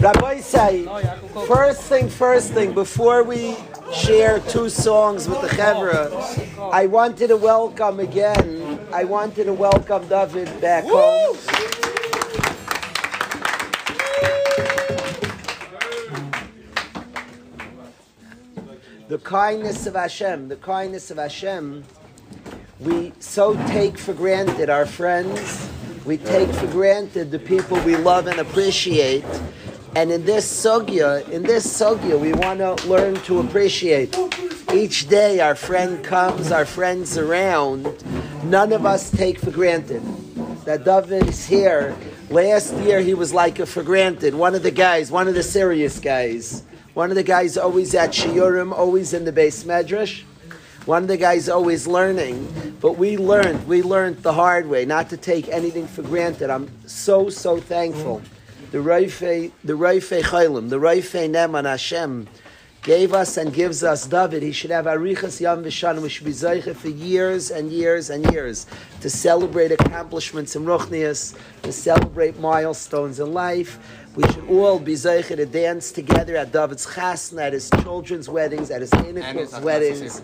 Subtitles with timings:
[0.00, 0.86] Rabbi say,
[1.46, 3.54] first thing, first thing, before we
[3.92, 6.10] share two songs with the Chevra,
[6.72, 11.36] I wanted to welcome again, I wanted to welcome David back home.
[19.08, 21.84] The kindness of Hashem, the kindness of Hashem,
[22.78, 25.68] we so take for granted our friends,
[26.06, 29.26] we take for granted the people we love and appreciate.
[29.96, 34.16] And in this sugya, in this sugya, we want to learn to appreciate.
[34.72, 38.04] Each day our friend comes, our friend's around.
[38.44, 40.02] None of us take for granted
[40.64, 41.96] that David is here.
[42.30, 44.32] Last year he was like a for granted.
[44.32, 46.62] One of the guys, one of the serious guys.
[46.94, 50.22] One of the guys always at Shiurim, always in the beis medrash.
[50.86, 52.76] One of the guys always learning.
[52.80, 56.48] But we learned, we learned the hard way, not to take anything for granted.
[56.48, 58.22] I'm so, so thankful
[58.70, 62.28] the Raifei, the Raifei Chaylim, the Raifei Neman Hashem,
[62.82, 64.42] gave us and gives us David.
[64.42, 68.30] He should have Arichas Yam Vishan, we should be Zeicha for years and years and
[68.32, 68.66] years
[69.00, 73.78] to celebrate accomplishments in Ruchnias, to celebrate milestones in life.
[74.16, 78.70] We should all be Zeicha to dance together at David's Chasna, at his children's weddings,
[78.70, 80.22] at his Enikel's weddings.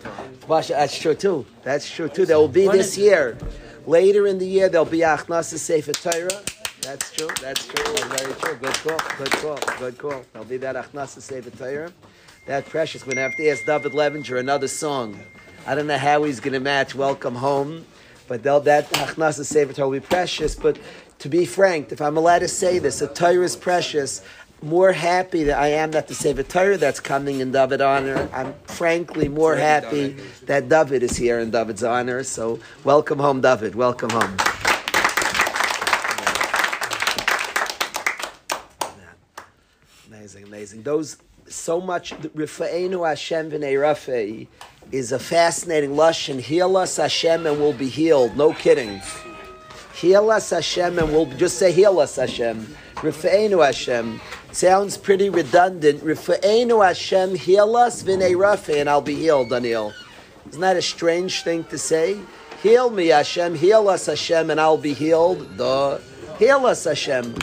[0.48, 1.46] That's true too.
[1.62, 2.26] That's true too.
[2.26, 3.36] There will be this year.
[3.86, 6.42] Later in the year, there'll be Achnasa Sefer Torah.
[6.86, 7.28] That's true.
[7.42, 7.84] That's true.
[7.84, 8.54] That's very true.
[8.60, 8.98] Good call.
[9.18, 9.58] Good call.
[9.80, 10.22] Good call.
[10.32, 11.92] There'll be that Achnasa Sefer Torah.
[12.46, 13.04] That precious.
[13.04, 15.18] We're to have to ask David Levinger another song.
[15.66, 17.86] I don't know how he's going to match Welcome Home,
[18.28, 20.54] but that Achnasa Sefer Torah will be precious.
[20.54, 20.78] But
[21.18, 24.22] to be frank, if I'm allowed to say this, a Torah is precious.
[24.62, 28.28] More happy that I am that the Sefer Torah that's coming in David honor.
[28.32, 30.10] I'm frankly more happy
[30.44, 32.22] that David is here in David's honor.
[32.22, 33.74] So welcome home, David.
[33.74, 34.36] Welcome home.
[40.76, 40.82] Amazing.
[40.82, 41.16] Those
[41.48, 44.46] so much Rifa'enu Hashem v'nei
[44.92, 46.40] is a fascinating lashon.
[46.40, 48.36] Heal us Hashem and we'll be healed.
[48.36, 49.00] No kidding.
[49.94, 52.76] Heal us Hashem and we'll just say heal us Hashem.
[52.96, 54.20] Rifa'enu Hashem
[54.52, 56.02] sounds pretty redundant.
[56.02, 59.50] Rifa'enu Hashem heal us v'nei and I'll be healed.
[59.50, 59.92] Daniel,
[60.48, 62.18] isn't that a strange thing to say?
[62.62, 65.56] Heal me Hashem, heal us Hashem and I'll be healed.
[65.56, 65.98] Duh.
[66.38, 67.34] Heal us Hashem.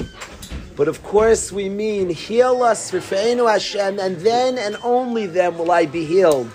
[0.75, 5.71] But of course, we mean heal us, Rifeinu Hashem, and then and only then will
[5.71, 6.49] I be healed.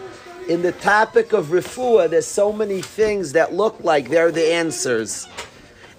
[0.49, 5.29] In the topic of refuah, there's so many things that look like they're the answers.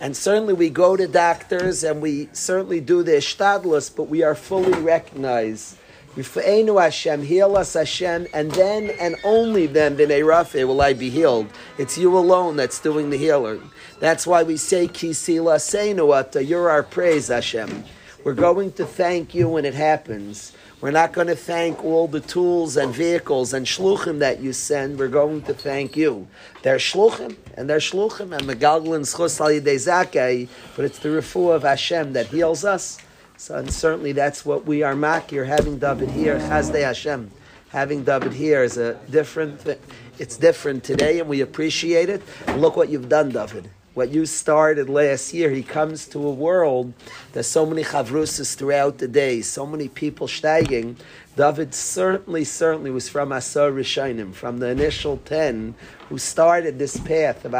[0.01, 4.35] And certainly we go to doctors and we certainly do the ishtadlus, but we are
[4.35, 5.77] fully recognized.
[6.15, 11.09] Rifeinu Hashem, heal us Hashem, and then and only then, b'nei Rafe, will I be
[11.09, 11.47] healed.
[11.77, 13.69] It's you alone that's doing the healing.
[13.99, 17.85] That's why we say, Kisila Seinuata, you're our praise, Hashem.
[18.21, 20.51] We're going to thank you when it happens.
[20.81, 24.99] We're not going to thank all the tools and vehicles and shluchim that you send.
[24.99, 26.27] We're going to thank you.
[26.61, 32.11] They're shluchim, and they're shluchim, and megalglin schus zakei, but it's the refuah of Hashem
[32.11, 32.99] that heals us.
[33.37, 37.31] So, and certainly that's what we are makir, having David here, chazdei Hashem.
[37.69, 39.79] Having David here is a different thing.
[40.17, 42.21] It's different today, and we appreciate it.
[42.57, 43.69] Look what you've done, David
[43.99, 46.93] what you started last year, he comes to a world.
[47.33, 50.95] There's so many chavrusas throughout the day, so many people steiging.
[51.35, 55.75] David certainly, certainly was from Asar Rishainim, from the initial ten
[56.07, 57.51] who started this path of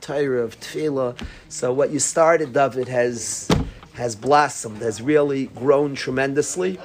[0.00, 1.22] Torah, of Tefillah.
[1.50, 3.50] So what you started, David, has
[3.92, 6.80] has blossomed, has really grown tremendously.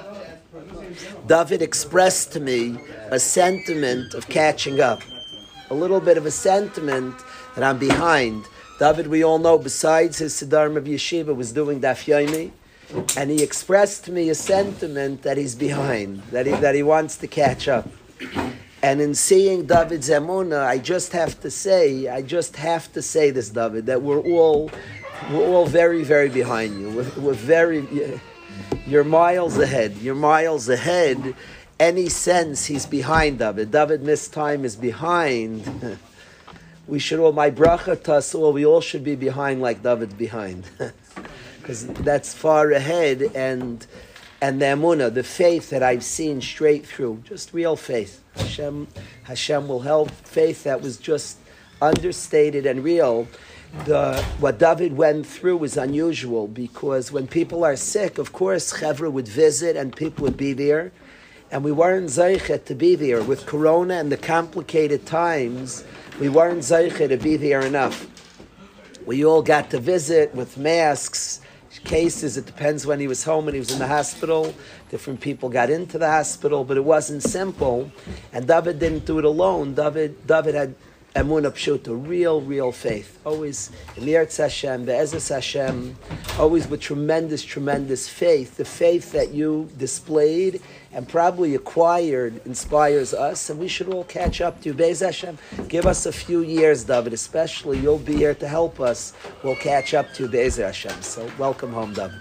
[1.28, 2.78] David expressed to me
[3.09, 5.00] a sentiment of catching up,
[5.69, 7.16] a little bit of a sentiment
[7.56, 8.44] that I'm behind.
[8.79, 12.51] David, we all know, besides his Siddharm of Yeshiva, was doing Daf Yomi,
[13.17, 17.17] and he expressed to me a sentiment that he's behind, that he, that he wants
[17.17, 17.89] to catch up.
[18.83, 23.31] And in seeing David Zemuna, I just have to say, I just have to say
[23.31, 24.69] this, David, that we're all,
[25.31, 26.91] we're all very, very behind you.
[26.91, 28.21] We're, we're very,
[28.85, 29.97] you're miles ahead.
[29.97, 31.35] You're miles ahead.
[31.79, 33.72] Any sense he's behind David.
[33.72, 35.99] David missed time is behind.
[36.87, 40.66] we should all, my bracha to us we all should be behind like David's behind.
[41.59, 43.85] Because that's far ahead and
[44.41, 48.23] and the emunah, the faith that I've seen straight through, just real faith.
[48.35, 48.87] Hashem,
[49.23, 50.11] Hashem will help.
[50.11, 51.37] Faith that was just
[51.81, 53.28] understated and real.
[53.85, 59.11] The, what David went through was unusual because when people are sick, of course, Chevra
[59.11, 60.91] would visit and people would be there.
[61.52, 63.23] And we weren't zeichet to be there.
[63.23, 65.85] With Corona and the complicated times,
[66.20, 68.08] we weren't zeiche to be there enough.
[69.05, 71.41] We all got to visit with masks
[71.85, 72.38] cases.
[72.38, 74.53] It depends when he was home, and he was in the hospital.
[74.90, 77.91] Different people got into the hospital, but it wasn't simple.
[78.34, 79.73] And David didn't do it alone.
[79.73, 80.76] David, David had
[81.16, 83.20] Emunah Pshuta, real, real faith.
[83.26, 85.96] Always Emirtz Hashem, Be'ezus Hashem,
[86.38, 88.58] always with tremendous, tremendous faith.
[88.58, 90.61] The faith that you displayed
[90.97, 94.73] and probably acquired inspires us, and we should all catch up to.
[94.73, 97.78] Be'ez Hashem, give us a few years, David, especially.
[97.78, 99.14] You'll be here to help us.
[99.44, 101.03] We'll catch up to Be'ez Hashem.
[101.03, 102.20] So welcome home, David.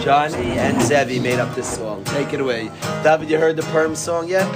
[0.00, 2.02] Johnny and Zevi made up this song.
[2.02, 2.68] Take it away.
[3.04, 4.48] David, you heard the Purim song yet?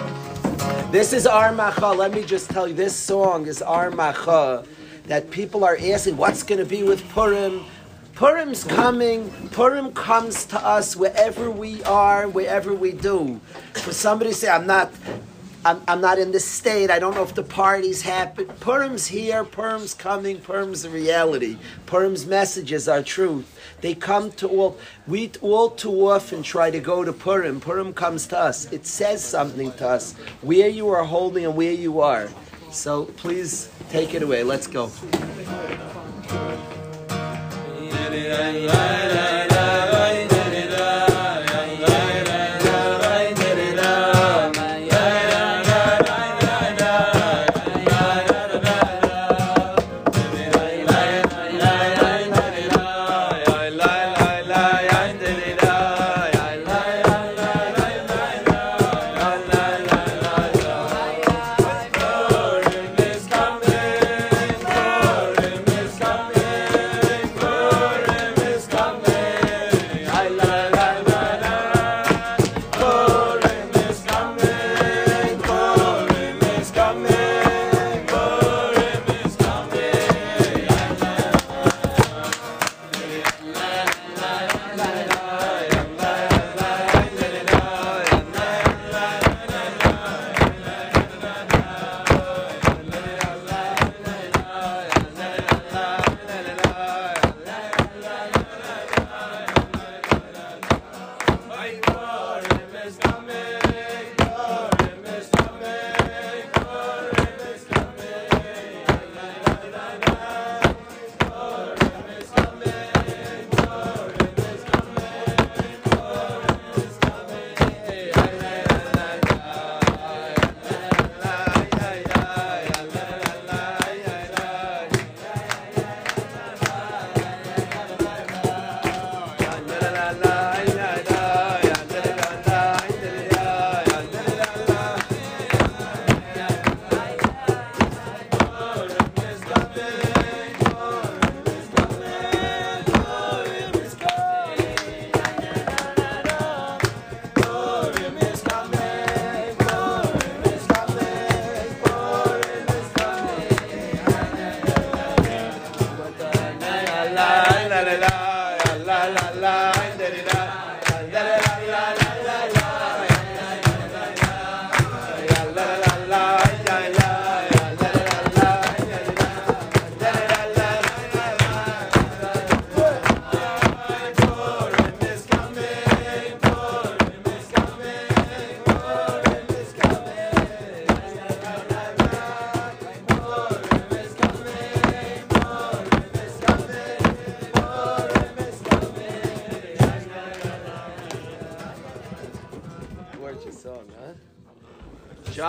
[0.91, 1.87] This is Ar Macha.
[1.87, 4.65] Let me just tell you, this song is Ar Macha.
[5.07, 7.65] That people are asking, what's going to be with Purim?
[8.23, 9.29] Purim's coming.
[9.51, 13.41] Purim comes to us wherever we are, wherever we do.
[13.75, 14.93] For somebody say, I'm not,
[15.65, 16.89] I'm, I'm not in this state.
[16.89, 18.47] I don't know if the party's happen.
[18.61, 19.45] Purim's here.
[19.45, 20.39] Purim's coming.
[20.39, 21.57] Purim's reality.
[21.87, 23.59] Purim's messages are truth.
[23.81, 24.79] They come to all.
[25.09, 27.61] We all too often try to go to Purim.
[27.61, 28.71] Purim comes to us.
[28.73, 32.29] It says something to us where you are holding and where you are.
[32.71, 34.45] So please take it away.
[34.45, 34.93] Let's go.
[38.13, 39.92] لا لا لا لا لا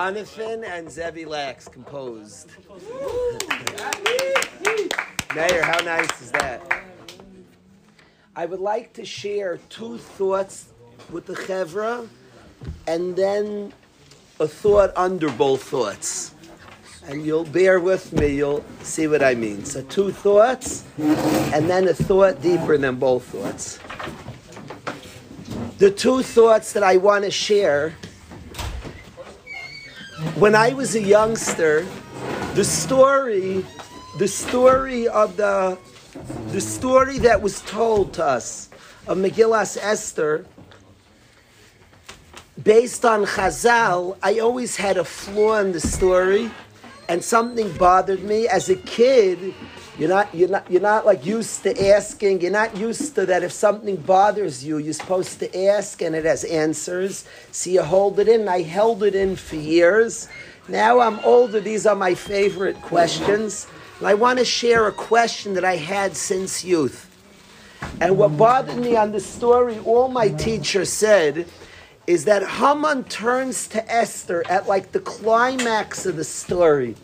[0.04, 2.52] Jonathan and Zevi Lax composed.
[5.34, 6.62] Mayor, how nice is that?
[8.36, 10.68] I would like to share two thoughts
[11.10, 12.06] with the Chevra
[12.86, 13.72] and then
[14.42, 16.36] a thought under both thoughts.
[17.08, 19.64] And you'll bear with me, you'll see what I mean.
[19.64, 23.80] So, two thoughts and then a thought deeper than both thoughts.
[25.78, 27.94] The two thoughts that I want to share
[30.44, 31.88] when I was a youngster,
[32.54, 33.66] the story,
[34.20, 35.78] the story of the,
[36.48, 38.68] the story that was told to us
[39.08, 40.46] of Megillas Esther,
[42.62, 46.52] based on Chazal, I always had a flaw in the story,
[47.08, 49.54] and something bothered me as a kid.
[49.98, 52.42] You're not, you're not, you're not like used to asking.
[52.42, 53.44] You're not used to that.
[53.44, 57.26] If something bothers you, you're supposed to ask, and it has answers.
[57.52, 58.48] So you hold it in.
[58.48, 60.28] I held it in for years.
[60.68, 61.60] Now I'm older.
[61.60, 63.68] These are my favorite questions.
[64.00, 67.10] And I want to share a question that I had since youth.
[68.02, 71.46] And what bothered me on the story, all my teacher said,
[72.08, 76.96] is that Haman turns to Esther at like the climax of the story.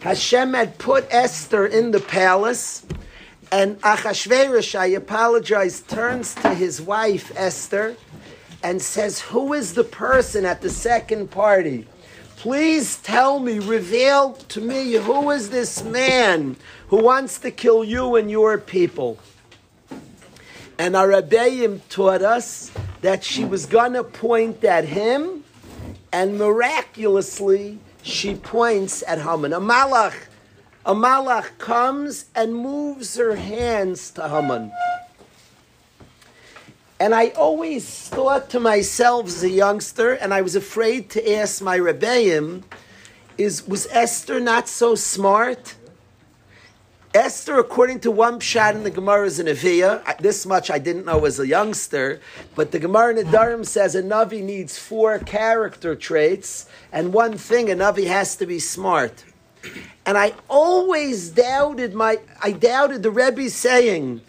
[0.00, 2.86] Hashem had put Esther in the palace,
[3.50, 7.96] and Achashverosh, I apologize, turns to his wife Esther
[8.62, 11.86] and says, Who is the person at the second party?
[12.36, 16.54] Please tell me, reveal to me, who is this man
[16.86, 19.18] who wants to kill you and your people?
[20.78, 25.42] And our Rebbeim taught us that she was going to point at him,
[26.12, 29.52] and miraculously, she points at Haman.
[29.52, 30.14] A malach,
[30.84, 34.72] a malach comes and moves her hands to Haman.
[37.00, 41.62] And I always thought to myself as a youngster, and I was afraid to ask
[41.62, 42.64] my Rebbeim,
[43.36, 45.76] is was Esther not so smart?
[47.18, 50.18] Esther, according to one pshat in the Gemara, is an Aviyah.
[50.18, 52.20] This much I didn't know as a youngster,
[52.54, 57.72] but the Gemara in Nedarim says a Navi needs four character traits, and one thing,
[57.72, 59.24] a Navi has to be smart.
[60.06, 64.20] And I always doubted my, I doubted the Rebbe saying,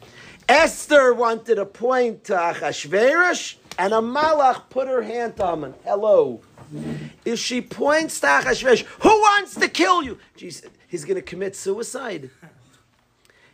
[0.50, 5.76] Esther wanted to point to Achashverosh, and a malach put her hand on him.
[5.84, 6.42] Hello.
[7.24, 10.18] If she points to Achashverosh, who wants to kill you?
[10.36, 12.32] Jesus, he's going to commit suicide.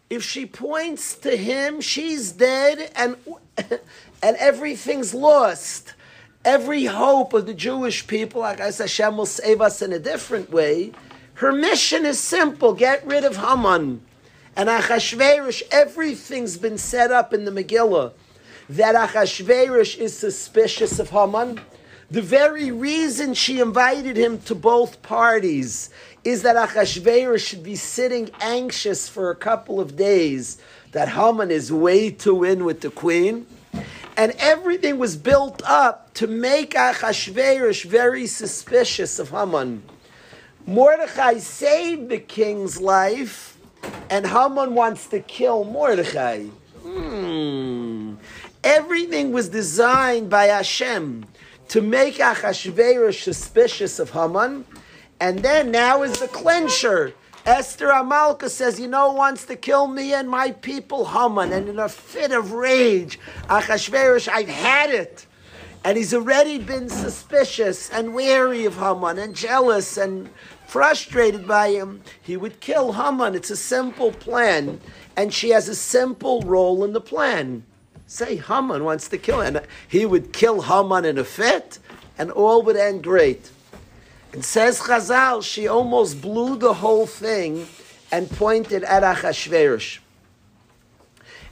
[0.10, 3.18] If she points to him, she's dead and,
[4.22, 5.94] and everything's lost.
[6.44, 10.00] Every hope of the Jewish people, like I said, Hashem will save us in a
[10.00, 10.92] different way.
[11.36, 14.02] Her mission is simple get rid of Haman.
[14.56, 18.14] And Achashverosh, everything's been set up in the Megillah
[18.70, 21.62] that Achashverosh is suspicious of Haman.
[22.10, 25.90] The very reason she invited him to both parties
[26.26, 30.58] is that Achashverosh should be sitting anxious for a couple of days
[30.92, 33.46] that Haman is way to win with the queen.
[34.18, 39.84] And everything was built up to make Achashverosh very suspicious of Haman.
[40.66, 43.56] Mordechai saved the king's life,
[44.10, 46.46] and Haman wants to kill Mordechai.
[46.82, 48.16] Hmm.
[48.64, 51.26] Everything was designed by Hashem
[51.68, 54.66] to make Achashverosh suspicious of Haman
[55.20, 57.14] and then now is the clincher.
[57.46, 61.54] Esther Amalka says, You know, wants to kill me and my people, Haman.
[61.54, 65.28] And in a fit of rage, Achashverosh, I've had it.
[65.84, 70.30] And he's already been suspicious and wary of Haman and jealous and
[70.66, 72.02] frustrated by him.
[72.24, 73.36] He would kill Haman.
[73.36, 74.82] It's a simple plan.
[75.16, 77.64] And she has a simple role in the plan.
[78.08, 79.60] Say Haman wants to kill him.
[79.88, 81.80] He would kill Haman in a fit,
[82.18, 83.52] and all would end great.
[84.36, 87.68] It says Chazal, she almost blew the whole thing
[88.12, 90.00] and pointed at Achashverosh.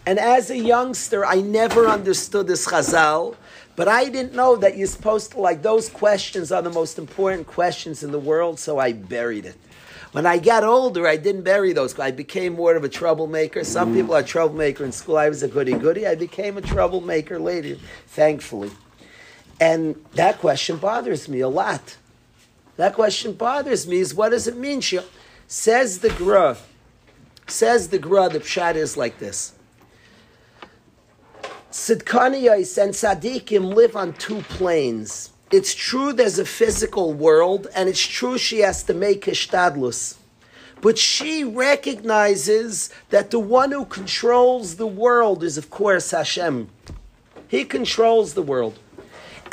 [0.05, 3.37] And as a youngster, I never understood this Chazal,
[3.77, 7.47] but I didn't know that you're supposed to, like, those questions are the most important
[7.47, 9.55] questions in the world, so I buried it.
[10.11, 11.97] When I got older, I didn't bury those.
[11.97, 13.63] I became more of a troublemaker.
[13.63, 15.15] Some people are troublemaker in school.
[15.15, 16.05] I was a goody goody.
[16.05, 18.71] I became a troublemaker later, thankfully.
[19.61, 21.95] And that question bothers me a lot.
[22.77, 24.00] That question bothers me.
[24.00, 24.82] Is what does it mean?
[24.82, 25.00] She
[25.48, 26.58] says the Gra.
[27.48, 28.30] Says the Gra.
[28.30, 29.53] The pshat is like this.
[31.72, 35.32] Sidkaniyos and Sadiqim live on two planes.
[35.51, 40.18] It's true there's a physical world, and it's true she has to make hishtadlus.
[40.82, 46.70] But she recognizes that the one who controls the world is, of course, Hashem.
[47.48, 48.80] He controls the world.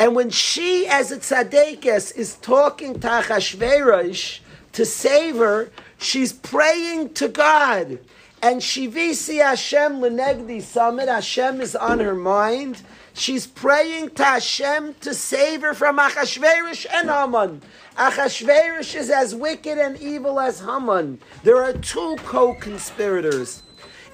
[0.01, 4.41] And when she, as a tzaddikus, is talking to Achashverosh
[4.73, 7.99] to save her, she's praying to God.
[8.41, 12.81] And Shivisi Hashem Lenegdi Summit, Hashem is on her mind.
[13.13, 17.61] She's praying to Hashem to save her from Achashverosh and Haman.
[17.99, 21.21] Achashverosh is as wicked and evil as Haman.
[21.45, 23.65] There are two co-conspirators.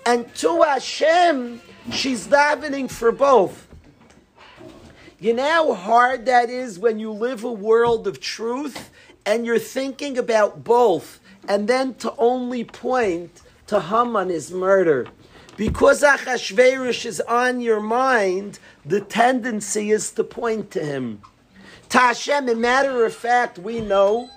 [0.04, 1.60] And to Hashem,
[1.92, 3.65] she's davening for both.
[5.26, 8.92] You know how hard that is when you live a world of truth
[9.24, 11.18] and you're thinking about both,
[11.48, 15.08] and then to only point to Haman murder.
[15.56, 21.20] Because Achashverosh is on your mind, the tendency is to point to him.
[21.88, 24.30] To Hashem, a matter of fact, we know,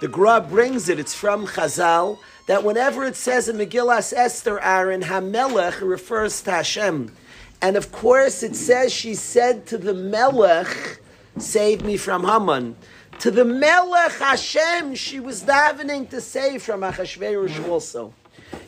[0.00, 2.18] the Gra brings it, it's from Chazal,
[2.48, 7.14] that whenever it says in Megillas Esther, Aaron, Hamelech refers to Hashem.
[7.62, 11.00] And of course, it says she said to the Melech,
[11.38, 12.76] Save me from Haman.
[13.20, 18.12] To the Melech Hashem, she was davening to save from Achashverosh also.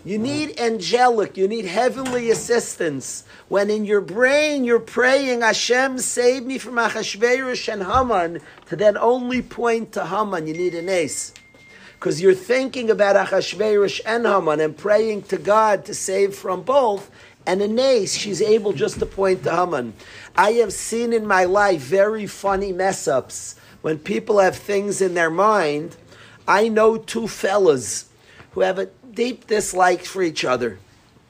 [0.04, 3.24] You need angelic, you need heavenly assistance.
[3.48, 8.96] When in your brain you're praying, Hashem, save me from Achashverosh and Haman, to then
[8.96, 11.34] only point to Haman, you need an ace.
[11.94, 17.10] Because you're thinking about Achashverosh and Haman and praying to God to save from both,
[17.46, 19.94] and ace, she's able just to point to Haman.
[20.36, 25.14] I have seen in my life very funny mess ups when people have things in
[25.14, 25.96] their mind.
[26.48, 28.06] I know two fellas
[28.52, 30.78] who have a deep dislike for each other.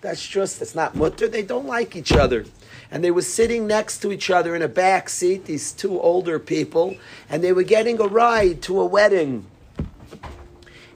[0.00, 2.44] That's just, it's not mutter, they don't like each other.
[2.90, 6.38] And they were sitting next to each other in a back seat, these two older
[6.38, 6.97] people,
[7.28, 9.47] and they were getting a ride to a wedding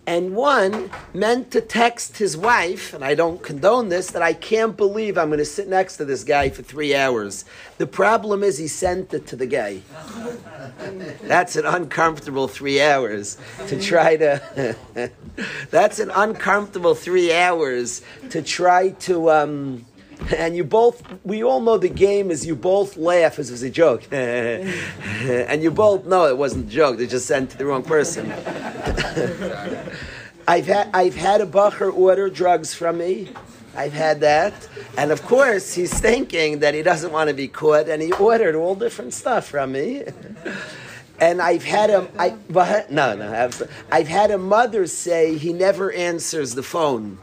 [0.08, 4.74] and one meant to text his wife, and I don't condone this, that I can't
[4.74, 7.44] believe I'm going to sit next to this guy for three hours.
[7.76, 9.82] The problem is he sent it to the guy.
[11.24, 13.36] That's an uncomfortable three hours
[13.66, 14.76] to try to.
[15.70, 18.00] that's an uncomfortable three hours
[18.30, 19.30] to try to.
[19.30, 19.84] Um,
[20.36, 23.62] and you both, we all know the game is you both laugh as it was
[23.62, 24.06] a joke.
[24.12, 28.32] and you both know it wasn't a joke, they just sent to the wrong person.
[30.48, 33.28] I've had, I've had a bacher order drugs from me.
[33.76, 34.68] I've had that.
[34.96, 38.54] And of course, he's thinking that he doesn't want to be caught, and he ordered
[38.54, 40.04] all different stuff from me.
[41.20, 42.34] and I've had I,
[42.90, 43.50] no, no,
[43.92, 47.18] I've had a mother say he never answers the phone.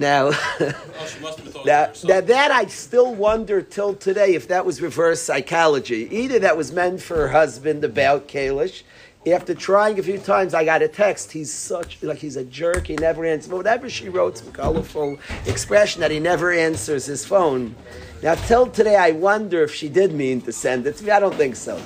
[0.00, 0.56] Now, oh,
[1.66, 6.08] now, now, that I still wonder till today if that was reverse psychology.
[6.10, 8.82] Either that was meant for her husband about Kalish.
[9.30, 11.32] After trying a few times, I got a text.
[11.32, 12.86] He's such like he's a jerk.
[12.86, 13.52] He never answers.
[13.52, 17.74] Whatever she wrote, some colorful expression that he never answers his phone.
[18.22, 21.10] Now, till today, I wonder if she did mean to send it to me.
[21.10, 21.78] I don't think so.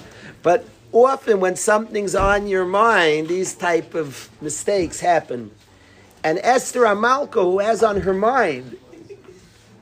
[0.45, 5.51] But often, when something's on your mind, these type of mistakes happen.
[6.25, 8.79] And Esther Amalka, who has on her mind,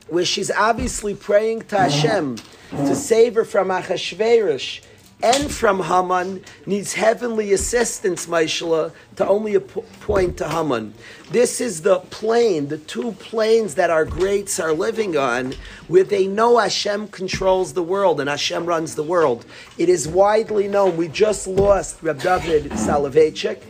[0.09, 2.35] where she's obviously praying to Hashem
[2.71, 4.81] to save her from Achashverosh
[5.23, 10.93] and from Haman, needs heavenly assistance, Maishla, to only point to Haman.
[11.31, 15.53] This is the plane, the two planes that our greats are living on,
[15.87, 19.45] where they know Hashem controls the world and Hashem runs the world.
[19.77, 20.97] It is widely known.
[20.97, 23.63] We just lost Reb David Soloveitchik.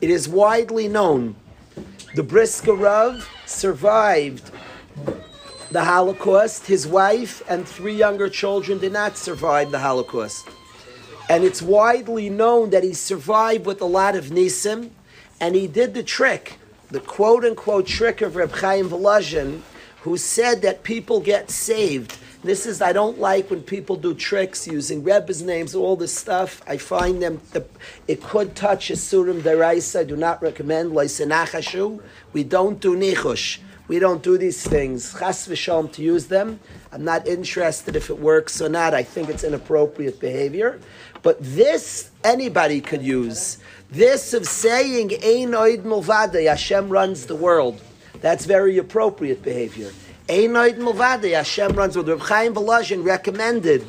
[0.00, 1.36] It is widely known
[2.14, 4.50] the Brisker Rav survived
[5.70, 6.66] the Holocaust.
[6.66, 10.48] His wife and three younger children did not survive the Holocaust.
[11.28, 14.90] And it's widely known that he survived with a lot of nisim,
[15.40, 16.58] and he did the trick,
[16.90, 19.60] the quote unquote trick of Reb Chaim Volozhin,
[20.02, 24.66] who said that people get saved this is, I don't like when people do tricks
[24.66, 26.62] using Rebbe's names, all this stuff.
[26.68, 27.66] I find them, the,
[28.06, 30.00] it could touch a surim deraisa.
[30.00, 30.94] I do not recommend.
[30.94, 33.58] We don't do nichush.
[33.88, 35.18] We don't do these things.
[35.18, 36.60] Chas v'shalom to use them.
[36.92, 38.94] I'm not interested if it works or not.
[38.94, 40.78] I think it's inappropriate behavior.
[41.22, 43.58] But this, anybody could use.
[43.90, 47.80] This of saying, Ein oid mulvade, Hashem runs the world.
[48.20, 49.90] That's very appropriate behavior.
[50.28, 53.86] Einoid Mulvadi, Hashem runs with Reb Chaim Volozhin recommended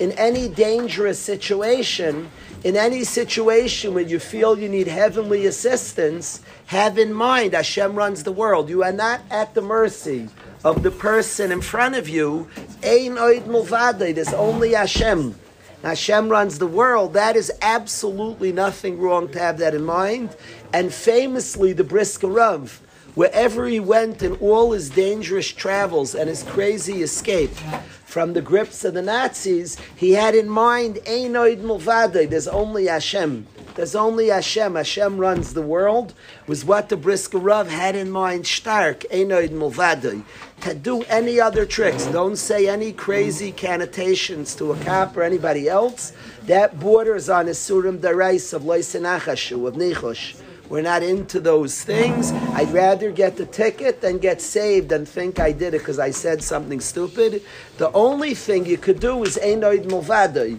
[0.00, 2.28] in any dangerous situation,
[2.64, 8.24] in any situation where you feel you need heavenly assistance, have in mind Hashem runs
[8.24, 8.68] the world.
[8.68, 10.28] You are not at the mercy
[10.64, 12.48] of the person in front of you.
[12.80, 15.36] Einoid Mulvadi, there's only Hashem.
[15.82, 17.12] Hashem runs the world.
[17.12, 20.34] That is absolutely nothing wrong to have that in mind.
[20.72, 22.80] And famously, the Brisker Rav,
[23.16, 27.56] Wherever he went in all his dangerous travels and his crazy escape
[28.04, 33.46] from the grips of the Nazis, he had in mind, Einoid Mulvade, there's only Hashem.
[33.74, 34.74] There's only Hashem.
[34.74, 36.12] Hashem runs the world.
[36.46, 38.46] Was what the Brisker Rav had in mind.
[38.46, 40.22] Stark, Einoid Mulvade.
[40.60, 42.04] To do any other tricks.
[42.04, 46.12] Don't say any crazy connotations to a cop or anybody else.
[46.42, 50.36] That borders on a Surim Darais of Loisenachashu, of Nichosh.
[50.68, 52.32] We're not into those things.
[52.32, 56.10] I'd rather get the ticket than get saved and think I did it because I
[56.10, 57.42] said something stupid.
[57.78, 60.58] The only thing you could do is Einoid Mulvadai.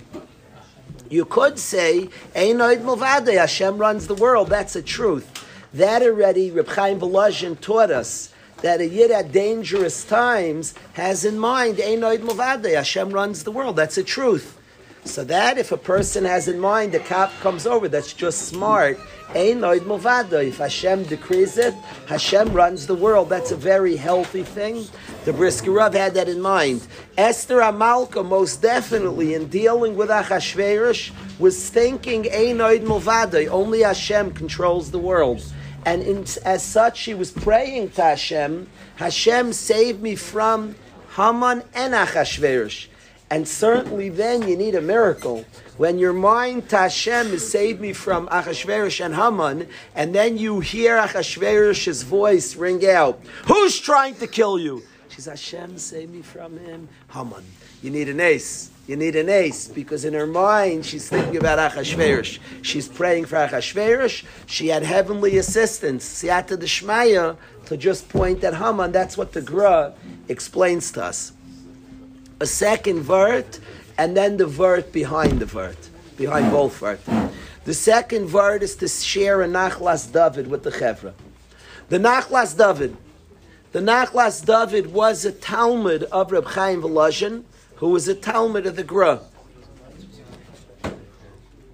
[1.09, 4.49] You could say, Einoid Mulvadai, Hashem runs the world.
[4.49, 5.45] That's a truth.
[5.73, 11.37] That already, Reb Chaim Volozhin taught us that a yid at dangerous times has in
[11.37, 13.75] mind, Einoid Mulvadai, Hashem runs the world.
[13.75, 14.56] That's a truth.
[15.07, 18.99] So that if a person has in mind, the cop comes over, that's just smart.
[19.33, 21.73] If Hashem decrees it,
[22.07, 23.29] Hashem runs the world.
[23.29, 24.85] That's a very healthy thing.
[25.25, 26.87] The Brisker Rav had that in mind.
[27.17, 33.49] Esther Amalka, most definitely, in dealing with Achashverosh, was thinking Einoid Movadai.
[33.49, 35.43] Only Hashem controls the world.
[35.85, 40.75] And in, as such, she was praying to Hashem, Hashem, save me from
[41.15, 42.87] Haman and Achashverosh.
[43.29, 45.45] And certainly then you need a miracle.
[45.75, 50.61] When your mind to Hashem is save me from Achashverosh and Haman, and then you
[50.61, 54.81] hear Achashverosh's voice ring out, Who's trying to kill you?
[55.09, 56.87] She says, Hashem, save me from him.
[57.11, 57.43] Haman.
[57.81, 58.71] You need an ace.
[58.87, 62.39] You need an ace because in her mind she's thinking about Achashverosh.
[62.61, 64.23] She's praying for Achashverosh.
[64.45, 67.35] She had heavenly assistance, Siyata Deshmaya,
[67.65, 68.93] to just point at Haman.
[68.93, 69.93] That's what the Gra
[70.29, 71.33] explains to us.
[72.39, 73.59] A second vert,
[73.97, 76.99] and then the vert behind the vert, behind both vert.
[77.65, 81.13] The second vert is to share a Nachlas David with the Chevra.
[81.89, 82.95] The Nachlas David
[83.73, 87.43] the Nachlas David was a Talmud of Reb Chaim Volozhin,
[87.75, 89.19] who was a Talmud of the Gra.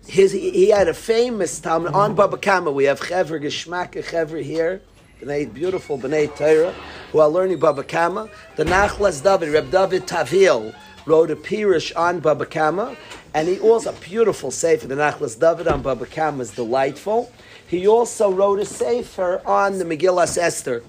[0.08, 2.72] His, he had a famous Talmud on Baba Kama.
[2.72, 4.82] We have Chever Geshmaka Chever here,
[5.24, 6.74] B'nai, beautiful B'nai Torah,
[7.12, 8.30] who are learning Baba Kama.
[8.58, 12.98] The Nachlas David, Reb David Tavil, wrote a Pirish on Baba Kama,
[13.34, 14.86] and he also a beautiful sefer.
[14.86, 17.32] The Nachlas David on Baba Kama is delightful.
[17.66, 20.84] He also wrote a sefer on the Megillas Esther.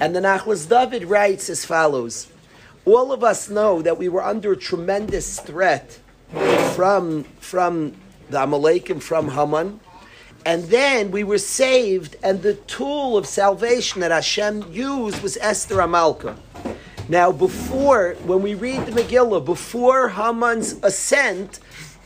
[0.00, 2.28] And the Nachlas David writes as follows
[2.86, 5.98] All of us know that we were under a tremendous threat
[6.74, 7.94] from, from
[8.30, 9.80] the Amalekim, from Haman.
[10.46, 15.76] And then we were saved, and the tool of salvation that Hashem used was Esther
[15.76, 16.36] Amalka.
[17.08, 21.60] Now, before, when we read the Megillah, before Haman's ascent,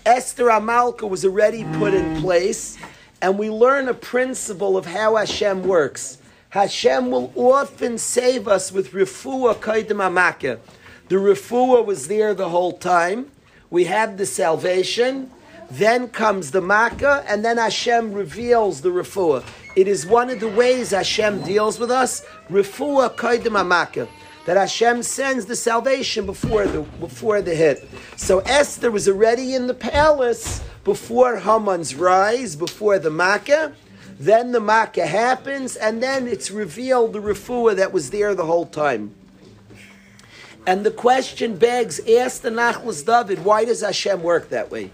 [0.07, 2.79] Esther Amalka was already put in place,
[3.21, 6.19] and we learn a principle of how Hashem works.
[6.51, 10.61] Hashem will often save us with refuah kaidim amaka.
[11.09, 13.31] The refuah was there the whole time.
[13.71, 15.31] We have the salvation.
[15.71, 19.45] Then comes the makkah, and then Hashem reveals the refuah.
[19.77, 22.25] It is one of the ways Hashem deals with us.
[22.51, 24.09] Refuah kaidim amaka.
[24.47, 27.87] That Hashem sends the salvation before the before the hit.
[28.17, 33.75] So Esther was already in the palace before Haman's rise, before the makkah.
[34.19, 38.65] Then the makkah happens, and then it's revealed the refuah that was there the whole
[38.65, 39.15] time.
[40.67, 44.91] And the question begs, ask the Nachlas David, why does Hashem work that way?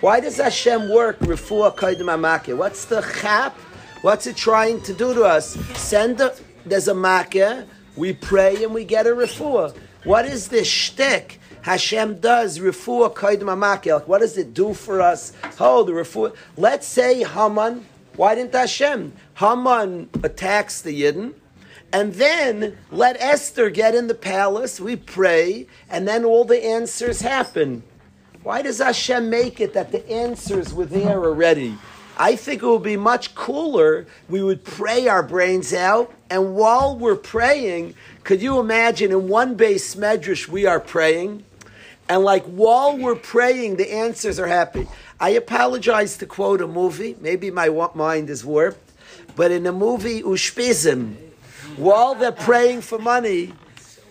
[0.00, 2.56] Why does Hashem work refuah kaidim makkah?
[2.56, 3.56] What's the chap?
[4.02, 5.54] What's it trying to do to us?
[5.78, 9.74] Send a, there's a makkah, we pray and we get a refuah.
[10.04, 11.40] What is this shtick?
[11.62, 14.00] Hashem does refuah kaidim makkah.
[14.06, 15.32] What does it do for us?
[15.58, 16.36] Oh, the refuah.
[16.56, 17.84] Let's say Haman
[18.16, 19.12] why didn't Hashem?
[19.34, 21.34] Haman attacks the Yidden,
[21.92, 24.80] and then let Esther get in the palace.
[24.80, 27.82] We pray, and then all the answers happen.
[28.46, 31.76] Why does Hashem make it that the answers were there already?
[32.16, 34.06] I think it would be much cooler.
[34.28, 39.56] We would pray our brains out, and while we're praying, could you imagine in one
[39.56, 41.42] beis medrash we are praying,
[42.08, 44.86] and like while we're praying, the answers are happy.
[45.18, 47.16] I apologize to quote a movie.
[47.20, 48.92] Maybe my mind is warped,
[49.34, 51.16] but in the movie Ushpizim,
[51.76, 53.54] while they're praying for money,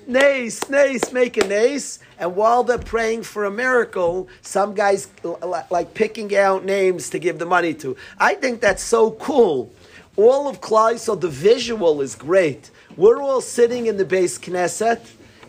[0.08, 5.08] nace, nace, make a nace, and while they're praying for a miracle, some guys
[5.70, 7.96] like picking out names to give the money to.
[8.18, 9.72] I think that's so cool.
[10.18, 12.72] All of Klai, so the visual is great.
[12.96, 15.02] We're all sitting in the beis Knesset,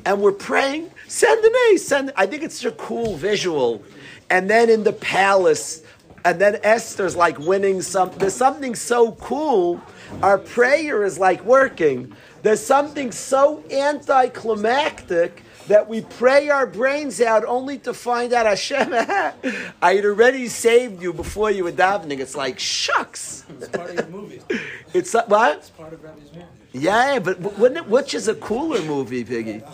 [0.05, 0.91] and we're praying.
[1.09, 1.87] Send an ace.
[1.87, 2.13] Send.
[2.17, 3.83] I think it's a cool visual
[4.31, 5.83] and then in the palace,
[6.25, 8.19] and then Esther's like winning something.
[8.19, 9.81] There's something so cool.
[10.23, 12.13] Our prayer is like working.
[12.47, 18.93] There's something so anticlimactic that we pray our brains out only to find out Hashem,
[19.83, 22.21] I had already saved you before you were davening.
[22.21, 23.45] It's like shucks.
[23.49, 24.43] It's part of your movie.
[24.95, 25.57] It's uh, what?
[25.57, 26.47] It's part of Rabbi's movie.
[26.73, 29.65] Yeah, but it, which is a cooler movie, Piggy?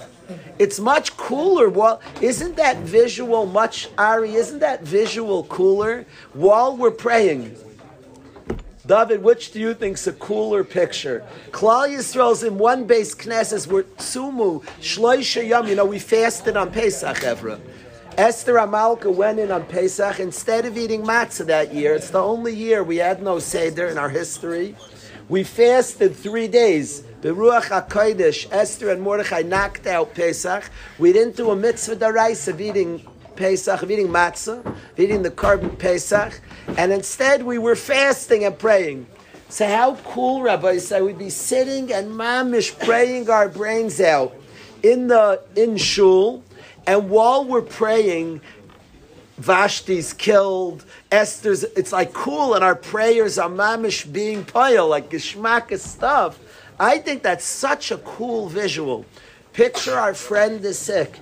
[0.59, 1.69] It's much cooler.
[1.69, 4.35] Well, isn't that visual much, Ari?
[4.35, 7.55] Isn't that visual cooler while we're praying?
[8.93, 11.25] David, which do you think's a cooler picture?
[11.51, 15.67] Klal Yisrael's in one beis Knesset were tzumu shloisha yom.
[15.67, 17.59] You know, we fasted on Pesach, Evra.
[18.19, 21.95] Esther Amalka went in on Pesach instead of eating matzah that year.
[21.95, 24.77] It's the only year we had no seder in our history.
[25.27, 27.03] We fasted three days.
[27.23, 30.65] Beruach HaKodesh, Esther and Mordechai knocked out Pesach.
[30.99, 35.31] We didn't do a mitzvah daraisa of eating Pesach, of eating matzah, of eating the
[35.31, 36.41] korban Pesach,
[36.77, 39.07] and instead we were fasting and praying.
[39.49, 44.35] So how cool, Rabbi said, we'd be sitting and mamish praying our brains out
[44.83, 46.43] in the in shul,
[46.87, 48.41] and while we're praying,
[49.41, 55.77] Vashti's killed, Esther's, it's like cool, and our prayers are mamish being pile, like geschmack
[55.79, 56.39] stuff.
[56.79, 59.05] I think that's such a cool visual.
[59.53, 61.21] Picture our friend is sick.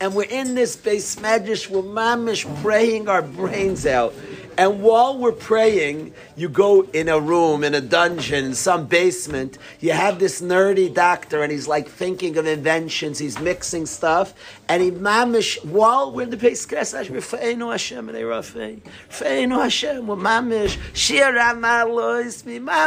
[0.00, 4.14] And we're in this beis medrash, we're mamish praying our brains out.
[4.58, 9.58] And while we're praying, you go in a room, in a dungeon, in some basement.
[9.80, 13.18] You have this nerdy doctor, and he's like thinking of inventions.
[13.18, 14.32] He's mixing stuff,
[14.68, 20.16] and he mamish while we're in the base Hashem, Hashem, and Rafei, Feinu Hashem, we're
[20.16, 21.32] mamish Shir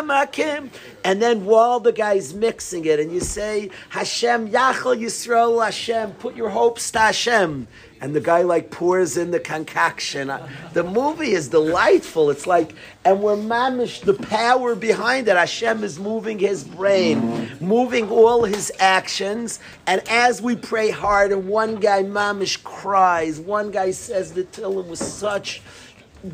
[0.03, 0.71] mi Kim.
[1.03, 6.36] And then while the guy's mixing it, and you say Hashem Yachal Yisrael Hashem, put
[6.36, 7.67] your hopes to Hashem
[8.01, 10.29] and the guy like pours in the concoction.
[10.29, 12.29] Uh, the movie is delightful.
[12.29, 15.35] It's like, and we're mamish the power behind it.
[15.35, 21.47] Hashem is moving his brain, moving all his actions, and as we pray hard, and
[21.47, 25.62] one guy mamish cries, one guy says the Tillim with such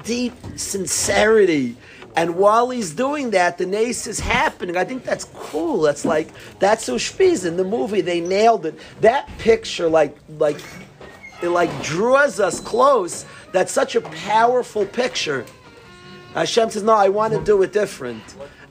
[0.04, 1.78] deep sincerity.
[2.15, 4.78] And while he's doing that, the nace is happening.
[4.78, 5.82] I think that's cool.
[5.82, 8.01] That's like that's Ushpizin the movie.
[8.01, 8.80] They nailed it.
[9.01, 10.62] That picture, like like
[11.41, 13.26] it like draws us close.
[13.52, 15.45] That's such a powerful picture.
[16.34, 18.24] Hashem says, No, I want to do it different.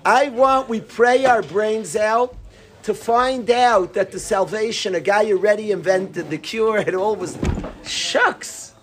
[0.05, 2.37] I want, we pray our brains out
[2.83, 7.39] to find out that the salvation, a guy already invented the cure, it all was
[7.83, 8.75] shucks.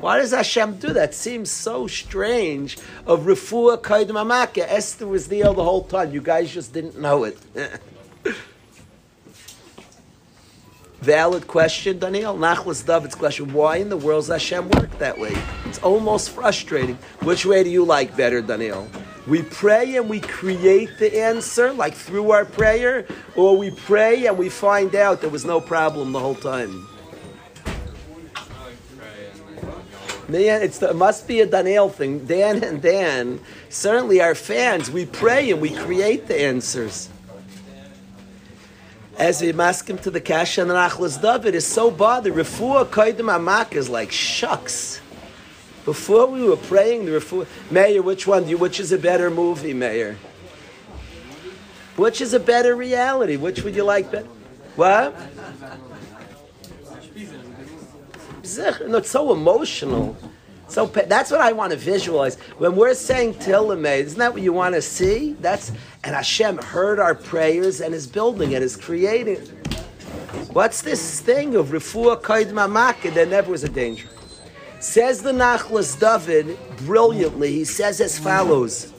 [0.00, 1.14] Why does Hashem do that?
[1.14, 2.78] Seems so strange.
[3.06, 6.12] Of refuah kaidim amaka, Esther was there the whole time.
[6.12, 7.38] You guys just didn't know it.
[11.00, 12.36] Valid question, Daniel.
[12.36, 13.54] Nachlas David's question.
[13.54, 15.34] Why in the world does Hashem work that way?
[15.64, 16.96] It's almost frustrating.
[17.22, 18.86] Which way do you like better, Daniel?
[19.26, 24.36] We pray and we create the answer, like through our prayer, or we pray and
[24.36, 26.86] we find out there was no problem the whole time.
[30.28, 32.26] Man, it's the, it must be a Daniel thing.
[32.26, 37.09] Dan and Dan, certainly our fans, we pray and we create the answers
[39.20, 42.32] as we ask him to the cash and Achlas David is so bothered.
[42.32, 45.02] Refuah Kaidim Amak is like shucks.
[45.84, 48.48] Before we were praying the Refuah, Mayor, which one?
[48.48, 50.16] You, which is a better movie, Mayor?
[51.96, 53.36] Which is a better reality?
[53.36, 54.26] Which would you like better?
[54.76, 55.14] What?
[58.88, 60.16] No, it's so emotional.
[60.70, 62.36] So that's what I want to visualize.
[62.58, 65.32] When we're saying Tehillim, isn't that what you want to see?
[65.40, 65.72] That's
[66.04, 69.38] and Hashem heard our prayers and is building it, is creating.
[70.52, 73.12] What's this thing of refuah kaid mamak?
[73.12, 74.08] There never was a danger.
[74.78, 77.50] Says the Nachlas David brilliantly.
[77.50, 78.92] He says as follows.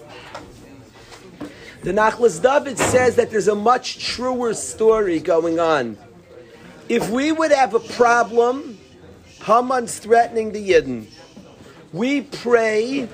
[1.83, 5.97] The Nachlas David says that there's a much truer story going on.
[6.89, 8.77] If we would have a problem,
[9.45, 11.07] Haman's threatening the Yidden
[11.93, 13.09] we pray,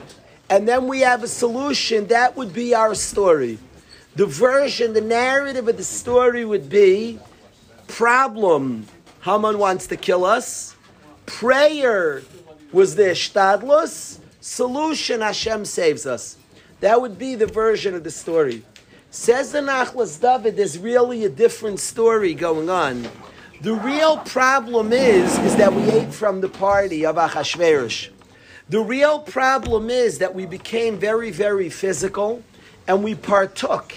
[0.49, 2.07] and then we have a solution.
[2.07, 3.57] That would be our story.
[4.15, 7.19] The version, the narrative of the story would be
[7.87, 8.85] problem.
[9.21, 10.75] Haman wants to kill us.
[11.25, 12.23] Prayer
[12.71, 14.19] was the shtadlus.
[14.41, 16.37] Solution, Hashem saves us.
[16.79, 18.63] That would be the version of the story.
[19.09, 23.07] Says the Nachlas David, there's really a different story going on.
[23.61, 28.09] The real problem is, is that we ate from the party of Achashverosh.
[28.69, 32.43] The real problem is that we became very, very physical
[32.85, 33.93] and we partook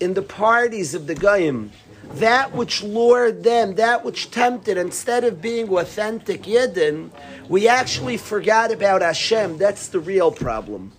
[0.00, 1.70] in the parties of the Goyim.
[2.14, 7.10] That which lured them, that which tempted, instead of being authentic Yidden,
[7.48, 9.56] we actually forgot about Hashem.
[9.56, 10.92] That's the real problem.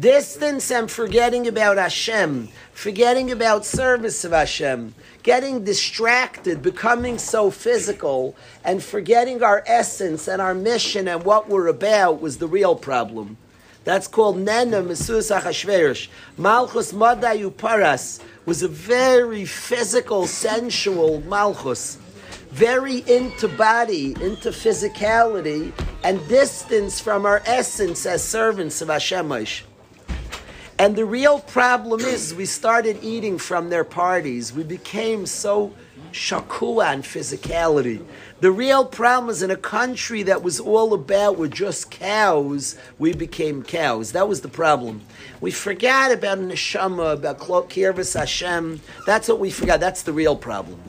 [0.00, 8.34] Distance and forgetting about Hashem, forgetting about service of Hashem, getting distracted, becoming so physical,
[8.64, 13.36] and forgetting our essence and our mission and what we're about was the real problem.
[13.84, 16.08] That's called Nena Mesus Achashverosh.
[16.38, 21.98] Malchus Madayu Paras was a very physical, sensual Malchus.
[22.48, 29.64] Very into body, into physicality, and distance from our essence as servants of Hashemish.
[30.80, 34.54] And the real problem is we started eating from their parties.
[34.54, 35.74] We became so
[36.10, 38.02] shakua and physicality.
[38.40, 43.12] The real problem is in a country that was all about were just cows, we
[43.12, 44.12] became cows.
[44.12, 45.02] That was the problem.
[45.42, 48.80] We forgot about neshama, about kirvas Hashem.
[49.04, 49.80] That's what we forgot.
[49.80, 50.80] That's the real problem.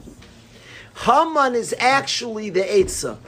[1.04, 3.18] Haman is actually the Eitzah.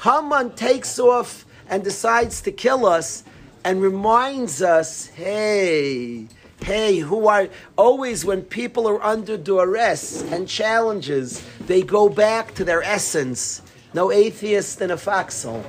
[0.00, 3.22] Haman takes off and decides to kill us
[3.64, 6.26] and reminds us, hey,
[6.62, 12.64] hey, who are always when people are under duress and challenges, they go back to
[12.64, 13.62] their essence.
[13.92, 15.64] No atheist in a foxhole.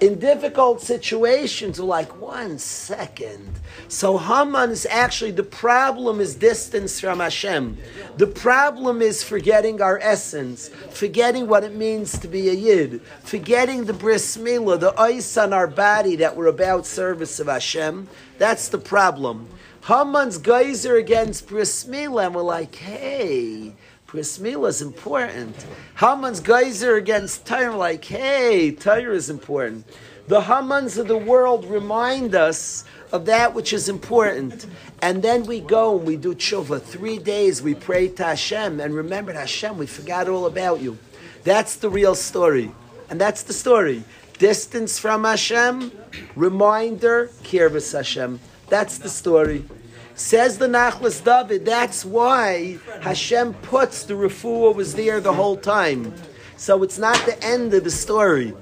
[0.00, 3.48] In difficult situations, we're like, one second.
[3.88, 7.78] So Haman is actually, the problem is distance from Hashem.
[8.16, 13.84] The problem is forgetting our essence, forgetting what it means to be a Yid, forgetting
[13.84, 18.08] the bris milah, the ice on our body that we're about service of Hashem.
[18.38, 19.48] That's the problem.
[19.86, 23.74] Haman's geyser against bris milah, and we're like, hey,
[24.14, 25.56] Bris is important.
[25.96, 29.84] Haman's gzeira against Tyre, like, hey, Tyre is important.
[30.28, 34.66] The Hamans of the world remind us of that which is important.
[35.02, 36.80] And then we go and we do tshuva.
[36.80, 40.96] Three days we pray to Hashem and remember Hashem, we forgot all about you.
[41.42, 42.70] That's the real story.
[43.10, 44.04] And that's the story.
[44.38, 45.90] Distance from Hashem,
[46.36, 48.38] reminder, kirvus Hashem.
[48.68, 49.64] That's the story.
[50.14, 56.14] Says the Nachlas David, that's why Hashem puts the refuah was there the whole time.
[56.56, 58.54] So it's not the end of the story.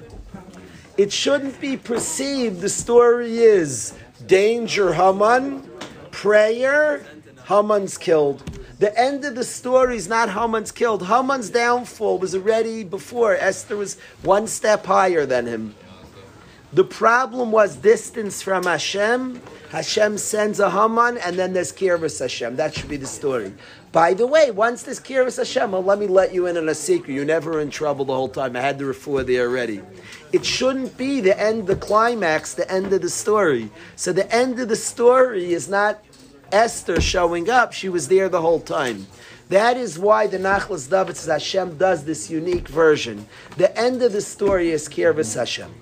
[0.97, 3.95] It shouldn't be perceived the story is
[4.27, 5.69] danger Haman,
[6.11, 7.05] prayer,
[7.47, 8.43] Haman's killed.
[8.79, 11.07] The end of the story is not Haman's killed.
[11.07, 13.37] Haman's downfall was already before.
[13.37, 15.75] Esther was one step higher than him.
[16.72, 22.56] The problem was distance from Hashem Hashem sends a Haman, and then there's Kirvus Hashem.
[22.56, 23.54] That should be the story.
[23.90, 26.74] By the way, once there's Kirvus Hashem, well, let me let you in on a
[26.74, 27.14] secret.
[27.14, 28.54] You're never in trouble the whole time.
[28.54, 29.80] I had the refuah there already.
[30.30, 33.70] It shouldn't be the end, the climax, the end of the story.
[33.96, 36.04] So the end of the story is not
[36.52, 37.72] Esther showing up.
[37.72, 39.06] She was there the whole time.
[39.48, 43.26] That is why the Nachlas David says Hashem does this unique version.
[43.56, 45.72] The end of the story is Kirvus Hashem.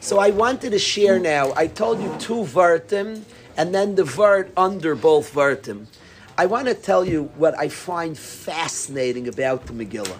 [0.00, 1.52] So I wanted to share now.
[1.56, 3.24] I told you two vertim
[3.56, 5.88] and then the vert under both vertim.
[6.36, 10.18] I want to tell you what I find fascinating about the Megillah.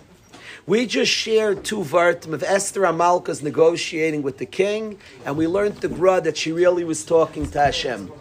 [0.66, 5.76] We just shared two vertim of Esther Amalka's negotiating with the king, and we learned
[5.76, 8.12] the gra that she really was talking to Hashem.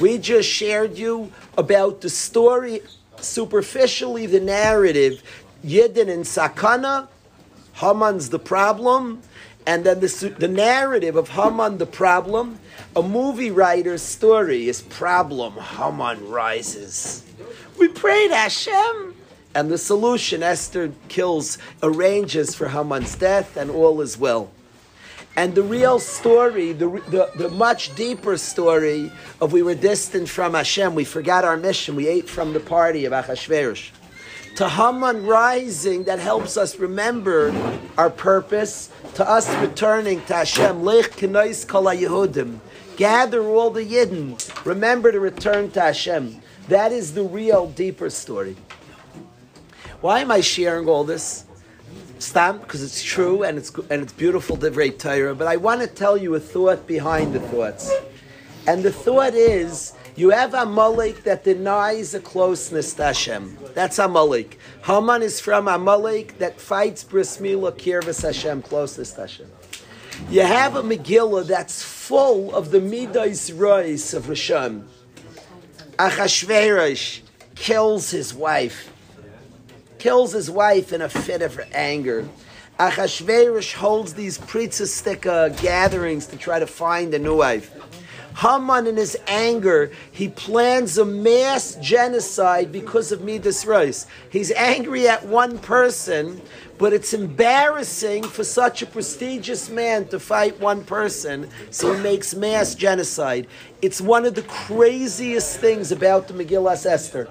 [0.00, 2.82] We just shared you about the story,
[3.20, 5.22] superficially the narrative,
[5.64, 7.08] Yidden and Sakana,
[7.74, 9.22] Haman's the problem,
[9.66, 12.58] and then the, the narrative of Haman the problem,
[12.94, 17.24] a movie writer's story is problem, Haman rises.
[17.78, 19.14] We prayed Hashem.
[19.54, 24.50] And the solution, Esther kills, arranges for Haman's death, and all is well.
[25.36, 30.54] And the real story, the, the, the, much deeper story of we were distant from
[30.54, 33.90] Hashem, we forgot our mission, we ate from the party of Achashverosh
[34.56, 37.52] to Haman rising that helps us remember
[37.98, 40.84] our purpose, to us returning to Hashem.
[40.84, 42.58] Lech kenois kol Yehudim.
[42.96, 44.64] Gather all the Yidden.
[44.64, 46.40] Remember to return to Hashem.
[46.68, 48.56] That is the real, deeper story.
[50.00, 51.44] Why am I sharing all this?
[52.18, 55.34] Stam, because it's true and it's and it's beautiful, Divrei Torah.
[55.34, 57.92] But I want to tell you a thought behind the thoughts,
[58.66, 63.58] and the thought is you have Amalek that denies a closeness to Hashem.
[63.74, 64.58] That's Amalek.
[64.84, 69.50] Haman is from Amalek that fights bris milah kirvus Hashem, closeness to Hashem.
[70.30, 74.84] You have a Megillah that's full of the Midas Rois of Rishon.
[75.98, 77.22] Achashverosh
[77.56, 78.92] kills his wife.
[79.98, 82.28] Kills his wife in a fit of anger.
[82.78, 87.72] Achashverosh holds these pritzistika gatherings to try to find a new wife.
[88.36, 94.06] Haman, in his anger, he plans a mass genocide because of Midas Rice.
[94.28, 96.42] He's angry at one person,
[96.76, 102.34] but it's embarrassing for such a prestigious man to fight one person, so he makes
[102.34, 103.46] mass genocide.
[103.82, 107.28] It's one of the craziest things about the Megillah Esther.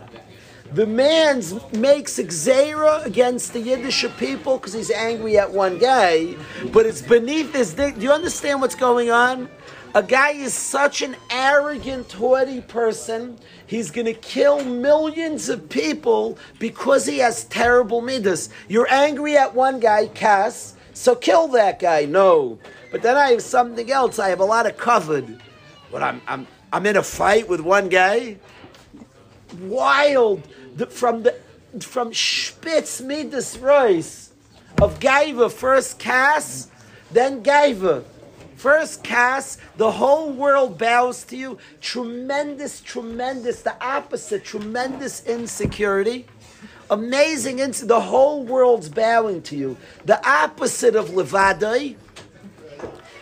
[0.72, 6.36] The man makes gzeira against the Yiddish people because he's angry at one guy,
[6.72, 7.74] but it's beneath his.
[7.74, 9.50] Do you understand what's going on?
[9.96, 16.38] A guy is such an arrogant, haughty person, he's going to kill millions of people
[16.58, 18.50] because he has terrible midas.
[18.68, 22.06] You're angry at one guy, Cass, so kill that guy.
[22.06, 22.58] No.
[22.92, 24.18] But then I have something else.
[24.18, 25.40] I have a lot of covered.
[25.92, 28.38] But I'm, I'm, I'm in a fight with one guy.
[29.60, 30.48] Wild.
[30.76, 31.36] The, from the
[31.82, 34.32] from Spitz Midas Royce
[34.82, 36.70] of Gaiva, first Cass,
[37.12, 38.04] then Gaiva.
[38.64, 41.58] First Cass, the whole world bows to you.
[41.82, 46.28] Tremendous, tremendous, the opposite, tremendous insecurity.
[46.90, 49.76] Amazing, ins- the whole world's bowing to you.
[50.06, 51.98] The opposite of Levadai,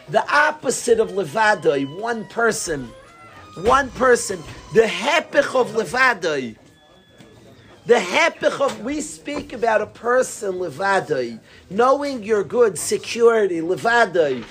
[0.10, 2.88] the opposite of Levadai, one person,
[3.64, 4.44] one person,
[4.76, 6.56] the hepich of Levadai.
[7.88, 11.40] The hepich of we speak about a person levadai,
[11.72, 14.46] knowing your good security levadai.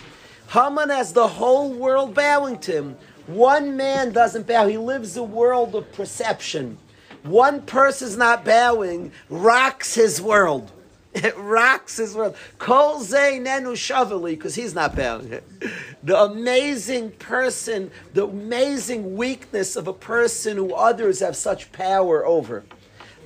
[0.51, 2.97] Haman has the whole world bowing to him.
[3.27, 6.77] One man doesn't bow; he lives a world of perception.
[7.23, 10.73] One person's not bowing rocks his world.
[11.13, 12.37] It rocks his world.
[12.59, 15.41] Kol nenu shaveli, because he's not bowing.
[16.03, 22.65] The amazing person, the amazing weakness of a person who others have such power over.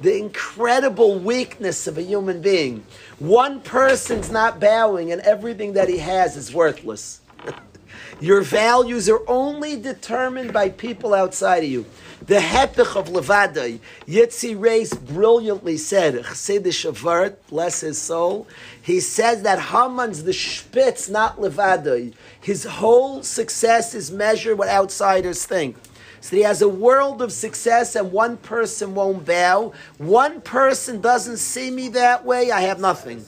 [0.04, 2.84] The incredible weakness of a human being.
[3.18, 7.22] One person's not bowing and everything that he has is worthless.
[8.20, 11.86] Your values are only determined by people outside of you.
[12.20, 18.46] The Hepich of Levadai, Yitzi Reis brilliantly said, Chassid Shavart, bless his soul,
[18.82, 22.12] he says that Haman's the Spitz, not Levadai.
[22.42, 25.78] His whole success is measured what outsiders think.
[26.24, 29.74] So he has a world of success and one person won't bow.
[29.98, 33.26] One person doesn't see me that way, I have nothing.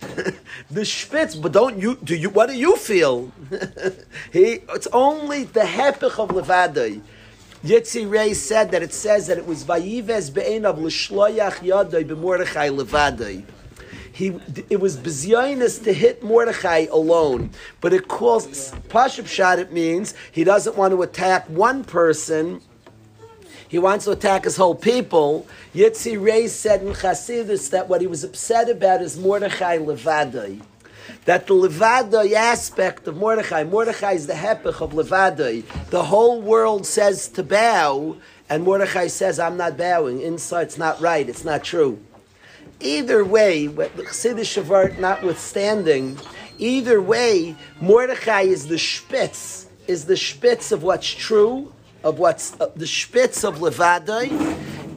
[0.70, 3.30] the spitz, but don't you do you what do you feel?
[4.32, 7.02] he it's only the hepich of levadai.
[7.62, 13.44] Yitzi Ray said that it says that it was Vayives Be'enav L'shloyach Yadai B'Mordechai Levadai.
[14.18, 14.34] He,
[14.68, 17.50] it was bezyonis to hit Mordechai alone,
[17.80, 19.60] but it calls Pashab Shad.
[19.60, 22.60] It means he doesn't want to attack one person.
[23.68, 25.46] He wants to attack his whole people.
[25.72, 30.62] Yitzi Ray said in Chassidus that what he was upset about is Mordechai Levadai
[31.24, 35.64] that the Levadai aspect of Mordechai, Mordechai is the hepech of Levadai.
[35.90, 38.16] The whole world says to bow,
[38.50, 40.20] and Mordechai says, I'm not bowing.
[40.20, 41.98] Inside, it's not right, it's not true.
[42.80, 46.16] Either way, Chassidus Shavart notwithstanding,
[46.58, 51.72] either way, Mordechai is the spitz, is the spitz of what's true,
[52.04, 54.30] of what's uh, the spitz of Levadai,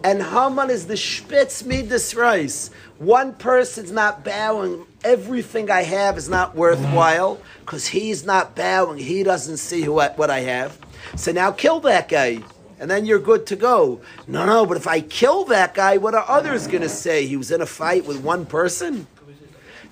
[0.03, 2.69] and Haman is the spitz midas rice.
[2.99, 8.99] One person's not bowing everything I have is not worthwhile because he's not bowing.
[8.99, 10.77] He doesn't see what, what I have.
[11.15, 12.43] So now kill that guy.
[12.81, 14.01] And then you're good to go.
[14.27, 17.27] No, no, but if I kill that guy, what are others going to say?
[17.27, 19.05] He was in a fight with one person?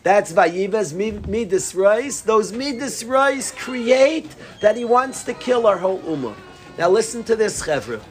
[0.01, 0.93] That's Vayivas
[1.27, 2.21] Midas Rice.
[2.21, 6.33] Those Midas Rice create that he wants to kill our whole Ummah.
[6.79, 8.01] Now listen to this, Chevra.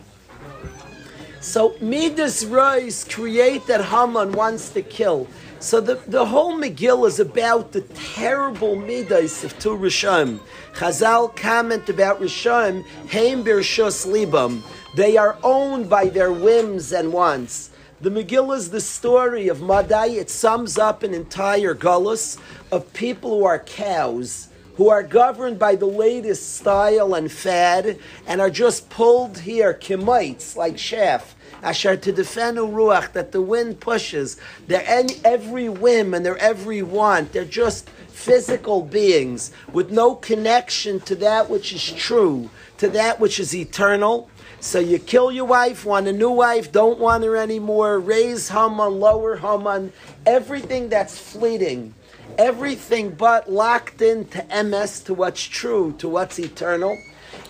[1.41, 5.27] So Midas Rice create that Haman wants to kill.
[5.61, 10.39] So the, the whole Megillah is about the terrible midas of two Rishon.
[10.75, 14.63] Chazal comment about Rishon, Heim Birshus Libam.
[14.95, 17.71] They are owned by their whims and wants.
[18.01, 20.11] The Megillah is the story of Madai.
[20.11, 22.39] It sums up an entire gullus
[22.71, 27.99] of people who are cows, who are governed by the latest style and fad,
[28.29, 33.81] and are just pulled here, kimites, like chaff Asher to defend ruach that the wind
[33.81, 34.37] pushes.
[34.67, 34.85] Their
[35.25, 37.33] every whim and their every want.
[37.33, 43.39] They're just physical beings with no connection to that which is true, to that which
[43.39, 44.29] is eternal.
[44.61, 48.99] So you kill your wife, want a new wife, don't want her anymore, raise Haman,
[48.99, 49.93] lower Haman,
[50.27, 51.95] everything that's fleeting,
[52.37, 56.99] everything but locked into MS, to what's true, to what's eternal.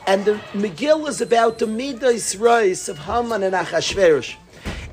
[0.08, 4.36] And the Megillah is about the Midas Reis of Haman and Achashverosh.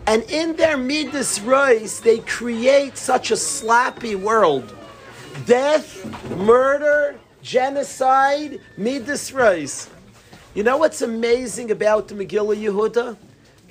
[0.08, 4.76] And in their Midas Reis, they create such a sloppy world.
[5.46, 6.04] Death,
[6.36, 9.90] murder, genocide, Midas Reis.
[10.54, 13.16] You know what's amazing about the Megillah Yehuda?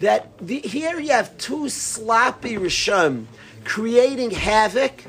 [0.01, 3.27] That the, here you have two sloppy Risham
[3.65, 5.05] creating havoc,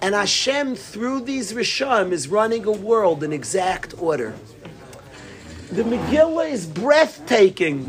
[0.00, 4.36] and Hashem, through these Risham, is running a world in exact order.
[5.72, 7.88] The Megillah is breathtaking.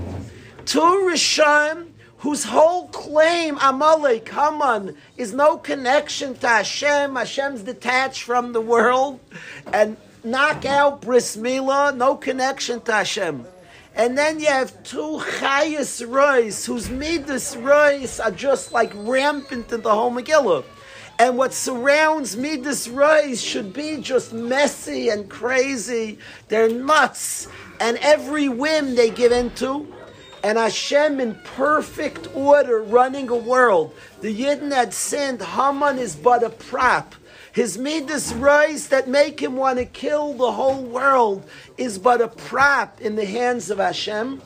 [0.66, 1.88] Two Rishon
[2.20, 7.16] whose whole claim, Amalek, Haman, is no connection to Hashem.
[7.16, 9.20] Hashem's detached from the world.
[9.74, 13.48] And knock out Bris Milah, no connection to Hashem.
[13.96, 19.82] And then you have two Chayas Rois, whose Midas Rois are just like rampant in
[19.82, 20.64] the whole Megillah.
[21.22, 26.18] And what surrounds Midas Rois should be just messy and crazy.
[26.48, 27.48] They're nuts
[27.80, 29.94] and every whim they give into,
[30.44, 33.94] and Hashem in perfect order running a world.
[34.22, 37.14] The Yidden had sinned, Haman is but a prop.
[37.52, 41.48] His midas rise that make him want to kill the whole world
[41.78, 44.42] is but a prop in the hands of Hashem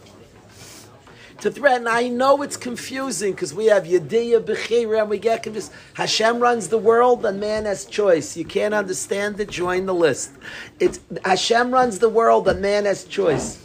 [1.41, 1.87] to threaten.
[1.87, 5.71] I know it's confusing because we have Yediyah Bechira and we get confused.
[5.93, 8.37] Hashem runs the world and man has choice.
[8.37, 10.31] You can't understand it, join the list.
[10.79, 13.61] It's Hashem runs the world and man has choice.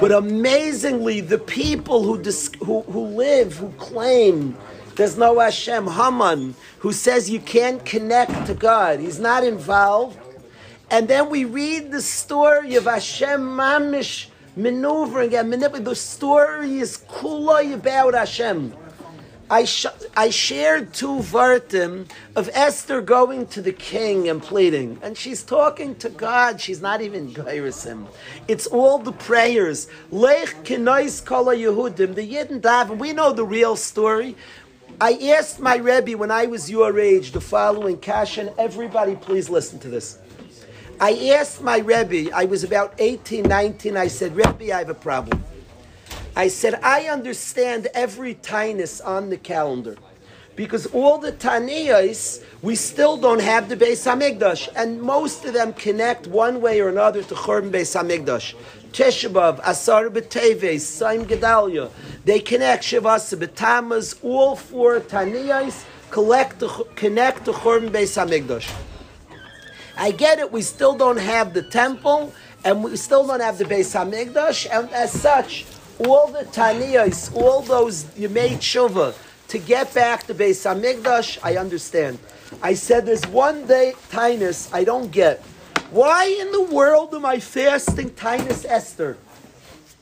[0.00, 4.56] But amazingly, the people who, dis, who, who live, who claim
[4.96, 5.86] There's no Hashem.
[5.86, 10.18] Haman, who says you can't connect to God, he's not involved.
[10.90, 14.26] And then we read the story of Hashem Mamish
[14.56, 15.84] maneuvering and manipulating.
[15.84, 18.74] The story is kulay about Hashem.
[19.50, 19.86] I, sh-
[20.16, 25.94] I shared two vartim of Esther going to the king and pleading, and she's talking
[25.96, 26.58] to God.
[26.58, 28.06] She's not even him.
[28.48, 29.88] It's all the prayers.
[30.10, 32.14] Lech kenois kala Yehudim.
[32.14, 32.96] The Yidden daven.
[32.96, 34.36] We know the real story.
[35.00, 38.54] I asked my Rebbe when I was your age the following kashan.
[38.56, 40.18] Everybody, please listen to this.
[41.02, 44.94] I asked my Rebbe, I was about 18, 19, I said, Rebbe, I have a
[44.94, 45.42] problem.
[46.36, 49.96] I said, I understand every tinus on the calendar.
[50.54, 55.72] Because all the Taniyas, we still don't have the Beis Hamikdash, and most of them
[55.72, 58.54] connect one way or another to Churban Beis Hamikdash.
[58.92, 61.90] Tisha B'Av, Asar B'Teves, Tzom Gedalia,
[62.24, 66.62] they connect Shavasa B'Tamas, all four Taniyas collect
[66.94, 68.72] connect to Churban Beis Hamikdash.
[69.96, 72.32] I get it, we still don't have the temple,
[72.64, 75.66] and we still don't have the Beis Hamikdash, and as such,
[75.98, 79.14] all the taniyas, all those made tshuva
[79.48, 82.18] to get back to Beis Hamikdash, I understand.
[82.62, 85.40] I said there's one day tinus I don't get.
[85.90, 89.18] Why in the world am I fasting tinus Esther?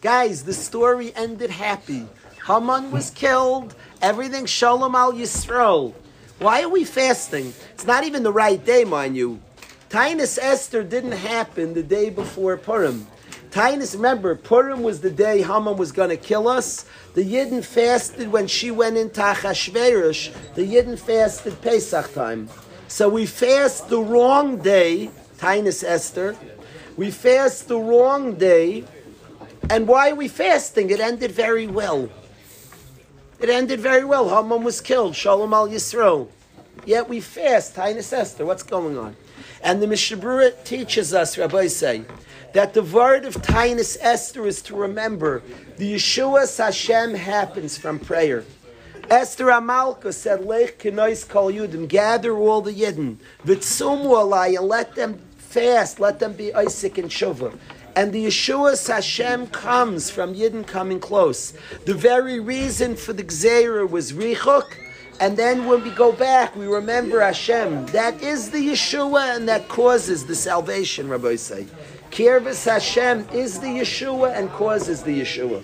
[0.00, 2.06] Guys, the story ended happy.
[2.46, 3.74] Haman was killed.
[4.00, 5.94] Everything shalom al Yisrael.
[6.38, 7.52] Why are we fasting?
[7.74, 9.40] It's not even the right day, mind you.
[9.90, 13.08] Tinus Esther didn't happen the day before Purim.
[13.50, 16.84] Tainus, remember, Purim was the day Haman was going to kill us.
[17.14, 20.54] The Yidden fasted when she went into Achashverosh.
[20.54, 22.48] The Yidden fasted Pesach time.
[22.86, 26.36] So we fast the wrong day, Tainus Esther.
[26.96, 28.84] We fast the wrong day.
[29.68, 30.90] And why are we fasting?
[30.90, 32.08] It ended very well.
[33.40, 34.28] It ended very well.
[34.28, 35.16] Haman was killed.
[35.16, 36.28] Shalom al Yisro.
[36.86, 38.46] Yet we fast, Tainus Esther.
[38.46, 39.16] What's going on?
[39.62, 42.04] And the Mishnah Berurah teaches us, Rabbi say,
[42.54, 45.42] that the word of Tainus Esther is to remember
[45.76, 48.44] the Yeshua Hashem happens from prayer.
[49.08, 54.94] Esther Amalka said, Lech kenois kol yudim, gather all the yidden, v'tzumu alai, and let
[54.94, 57.56] them fast, let them be Isaac and Shuvah.
[57.96, 61.52] And the Yeshua Hashem comes from Yidden coming close.
[61.86, 64.68] The very reason for the Gzeira was Richuk,
[65.20, 67.84] and then when we go back, we remember Hashem.
[67.86, 71.66] That is the Yeshua, and that causes the salvation, Rabbi say.
[72.10, 75.62] Kirvis Hashem is the Yeshua and causes the Yeshua.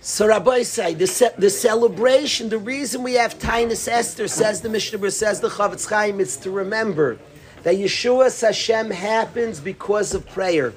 [0.00, 5.10] So Rabbi say the, the celebration, the reason we have Tainus Esther, says the Mishnah,
[5.10, 7.18] says the Chofetz Chaim, it's to remember
[7.62, 10.72] that Yeshua Hashem happens because of prayer.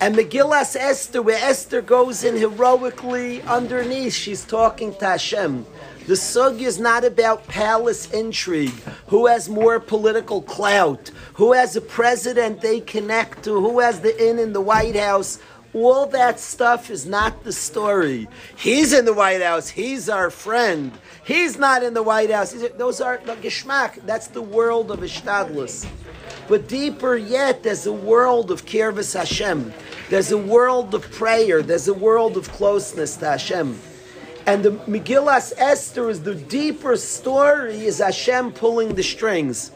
[0.00, 5.64] And Megillas Esther, where Esther goes in heroically underneath, she's talking to Hashem.
[6.08, 8.74] The sug is not about palace intrigue,
[9.06, 14.28] who has more political clout, who has a president they connect to, who has the
[14.28, 15.38] inn in the White House.
[15.74, 18.28] All that stuff is not the story.
[18.56, 19.70] He's in the White House.
[19.70, 20.92] He's our friend.
[21.24, 22.52] He's not in the White House.
[22.76, 24.04] Those are the geschmack.
[24.04, 25.86] That's the world of Ishtadlus.
[26.46, 29.72] But deeper yet, there's a world of Kirvis Hashem.
[30.10, 31.62] There's a world of prayer.
[31.62, 33.78] There's a world of closeness to Hashem.
[34.46, 39.70] And the Megillas Esther is the deeper story is Hashem pulling the strings.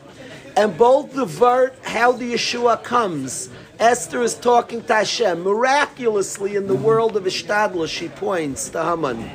[0.57, 5.42] And both the vert, how the Yeshua comes, Esther is talking to Hashem.
[5.42, 9.30] Miraculously in the world of Ishtadla, she points to Haman.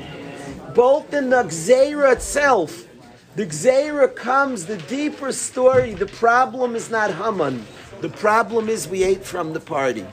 [0.73, 2.87] Both in the Gzeira itself,
[3.35, 7.65] the Gzeira comes, the deeper story, the problem is not Haman.
[8.01, 10.05] The problem is we ate from the party.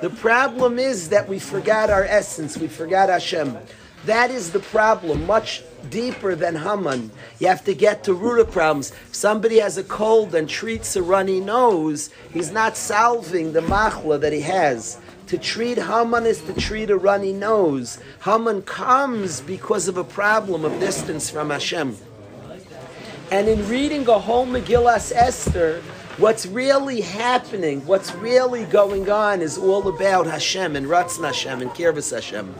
[0.00, 3.58] The problem is that we forgot our essence, we forgot Hashem.
[4.04, 7.10] That is the problem, much deeper than Haman.
[7.38, 8.90] You have to get to root of problems.
[8.90, 14.20] If somebody has a cold and treats a runny nose, he's not solving the machla
[14.20, 14.98] that he has.
[15.28, 17.98] To treat Haman is to treat a runny nose.
[18.24, 21.96] Haman comes because of a problem of distance from Hashem.
[23.30, 25.82] And in reading a whole Megillas Esther,
[26.18, 31.72] What's really happening, what's really going on is all about Hashem and Ratzon Hashem and
[31.72, 32.54] Kirvis Hashem.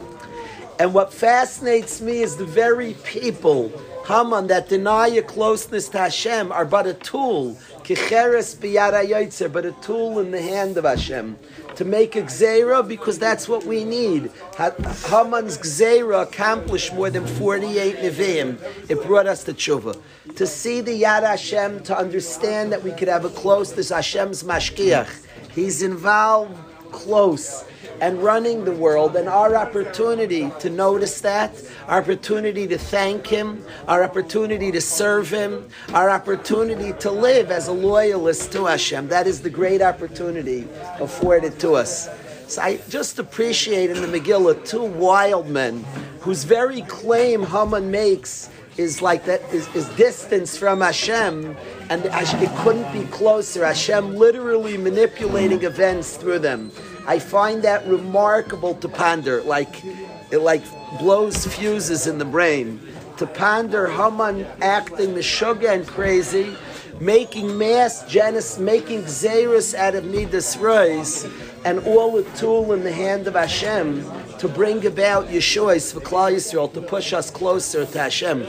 [0.77, 3.71] And what fascinates me is the very people,
[4.07, 9.71] Haman, that deny your closeness to Hashem are but a tool, kicheres biyara but a
[9.81, 11.37] tool in the hand of Hashem.
[11.75, 14.31] to make a gzera because that's what we need.
[14.57, 18.89] Haman's gzera accomplished more than 48 nevi'im.
[18.89, 20.01] It brought us to tshuva.
[20.35, 24.43] To see the Yad Hashem, to understand that we could have a close, this Hashem's
[24.43, 25.25] mashkiach.
[25.51, 26.57] He's involved
[26.91, 27.65] close
[28.01, 31.51] and running the world, and our opportunity to notice that,
[31.87, 37.67] our opportunity to thank Him, our opportunity to serve Him, our opportunity to live as
[37.67, 39.07] a loyalist to Hashem.
[39.07, 40.67] That is the great opportunity
[40.99, 42.09] afforded to us.
[42.47, 45.83] So I just appreciate in the Megillah two wild men
[46.19, 51.55] whose very claim Haman makes is like that is, is distance from Hashem,
[51.89, 53.65] and it couldn't be closer.
[53.65, 56.71] Hashem literally manipulating events through them.
[57.07, 59.83] I find that remarkable to ponder, like
[60.31, 60.63] it like
[60.99, 62.79] blows fuses in the brain.
[63.17, 66.55] To ponder Haman acting the sugar and crazy,
[66.99, 71.25] making mass genus, making Xeris out of Midas Rois,
[71.63, 74.03] and all the tool in the hand of Hashem
[74.39, 78.45] to bring about Yeshua's for Klal Yisrael, to push us closer to Hashem.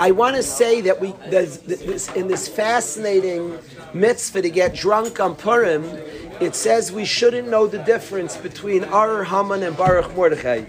[0.00, 3.58] I want to say that we this, in this fascinating
[3.92, 5.82] mitzvah to get drunk on Purim,
[6.40, 10.64] it says we shouldn't know the difference between Ar Haman and Baruch Mordechai.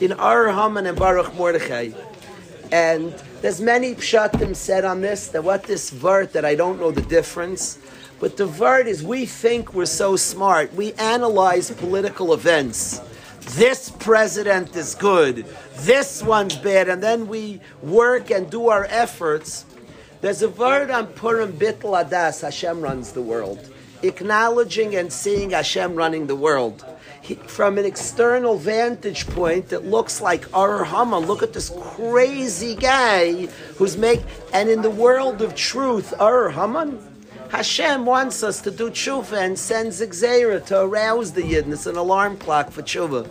[0.00, 1.90] In Ar Haman and Baruch Mordechai.
[2.72, 3.12] And
[3.42, 7.02] there's many pshatim said on this, that what this vert, that I don't know the
[7.02, 7.78] difference.
[8.18, 10.74] But the vert is we think we're so smart.
[10.74, 13.00] We analyze political events.
[13.50, 15.46] This president is good.
[15.76, 16.88] This one's bad.
[16.88, 19.64] And then we work and do our efforts.
[20.22, 23.70] There's a word on Purim Bitl Adas, Hashem runs the world
[24.08, 26.84] acknowledging and seeing Hashem running the world.
[27.22, 31.26] He, from an external vantage point, it looks like Ar Haman.
[31.26, 33.46] Look at this crazy guy
[33.76, 34.22] who's make.
[34.52, 36.98] And in the world of truth, Ar Haman,
[37.50, 41.72] Hashem wants us to do tshuva and sends Gzeira to arouse the Yidden.
[41.72, 43.28] It's an alarm clock for tshuva.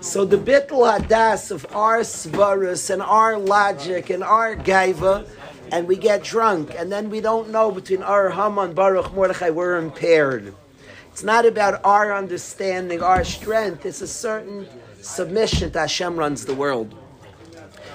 [0.00, 5.26] So the bittul hadas of our svarus and our logic and our gaiva
[5.72, 9.76] and we get drunk, and then we don't know between our Haman, Baruch, Mordechai, we're
[9.76, 10.54] impaired.
[11.12, 13.84] It's not about our understanding, our strength.
[13.84, 14.68] It's a certain
[15.00, 16.94] submission to Hashem runs the world.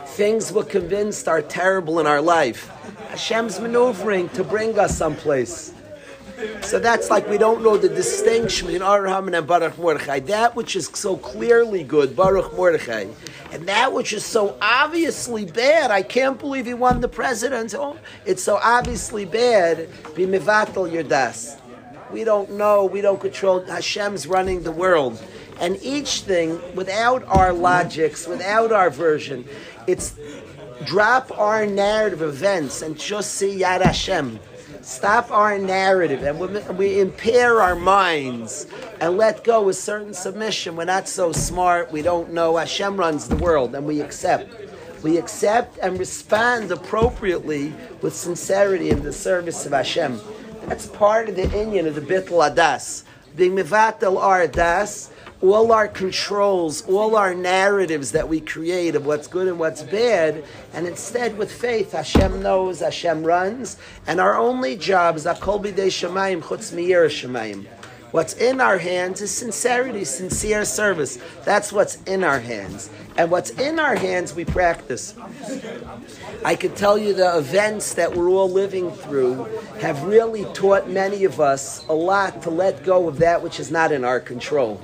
[0.05, 2.69] Things we're convinced are terrible in our life.
[3.09, 5.73] Hashem's maneuvering to bring us someplace.
[6.61, 10.19] So that's like we don't know the distinction between Arhaman and Baruch Mordechai.
[10.19, 13.07] That which is so clearly good, Baruch Mordechai,
[13.51, 15.91] and that which is so obviously bad.
[15.91, 17.75] I can't believe he won the president.
[17.75, 19.89] Oh, it's so obviously bad.
[20.15, 21.59] Be mivatal yerdas.
[22.11, 22.85] We don't know.
[22.85, 23.61] We don't control.
[23.61, 25.21] Hashem's running the world,
[25.59, 29.45] and each thing without our logics, without our version,
[29.87, 30.15] it's
[30.85, 34.39] drop our narrative events and just see Yad Hashem
[34.83, 38.67] stop our narrative and we, we impair our minds
[38.99, 40.75] and let go with certain submission.
[40.75, 41.91] We're not so smart.
[41.91, 42.57] We don't know.
[42.57, 44.53] Hashem runs the world and we accept.
[45.01, 50.19] We accept and respond appropriately with sincerity in the service of Hashem.
[50.67, 53.03] That's part of the Indian of the Bittul Adas.
[53.35, 55.09] Being Mivatel Ar Adas
[55.43, 60.45] all our controls, all our narratives that we create of what's good and what's bad,
[60.73, 63.75] and instead with faith, Hashem knows, Hashem runs,
[64.07, 65.25] and our only job is.
[68.11, 71.17] What's in our hands is sincerity, sincere service.
[71.43, 72.91] That's what's in our hands.
[73.17, 75.15] And what's in our hands, we practice.
[76.45, 79.45] I can tell you the events that we're all living through
[79.81, 83.71] have really taught many of us a lot to let go of that which is
[83.71, 84.79] not in our control.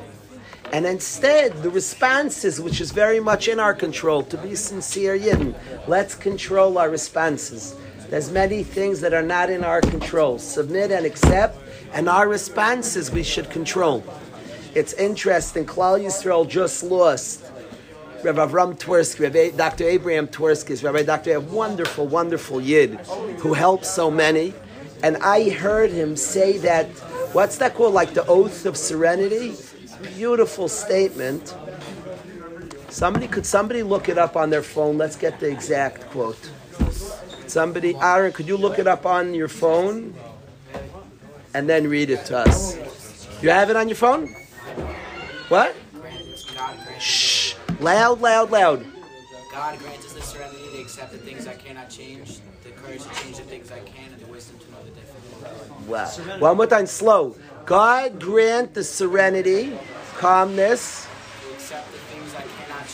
[0.71, 5.55] And instead, the responses, which is very much in our control, to be sincere Yidden,
[5.87, 7.75] let's control our responses.
[8.09, 10.37] There's many things that are not in our control.
[10.37, 11.57] Submit and accept,
[11.93, 14.03] and our responses we should control.
[14.75, 17.43] It's interesting, Klal Yisrael just lost
[18.23, 19.85] Rabbi Avram Twersky, Rabbi Dr.
[19.85, 21.35] Abraham Twersky, Rabbi Dr.
[21.35, 22.95] A wonderful, wonderful Yid
[23.39, 24.53] who helped so many.
[25.01, 26.87] And I heard him say that,
[27.33, 29.55] what's that called, like the oath of serenity?
[30.01, 31.55] Beautiful statement.
[32.89, 34.97] Somebody could somebody look it up on their phone.
[34.97, 36.51] Let's get the exact quote.
[37.47, 40.13] Somebody, Aaron, could you look it up on your phone
[41.53, 42.77] and then read it to us?
[43.41, 44.35] You have it on your phone?
[45.47, 45.75] What?
[46.99, 47.55] Shh!
[47.79, 48.85] Loud, loud, loud.
[49.51, 53.23] God grants us the serenity to accept the things I cannot change, the courage to
[53.23, 55.87] change the things I can, and the wisdom to know the difference.
[55.87, 56.39] Wow.
[56.39, 57.35] One more time, slow.
[57.69, 59.77] God grant the serenity,
[60.17, 61.07] calmness,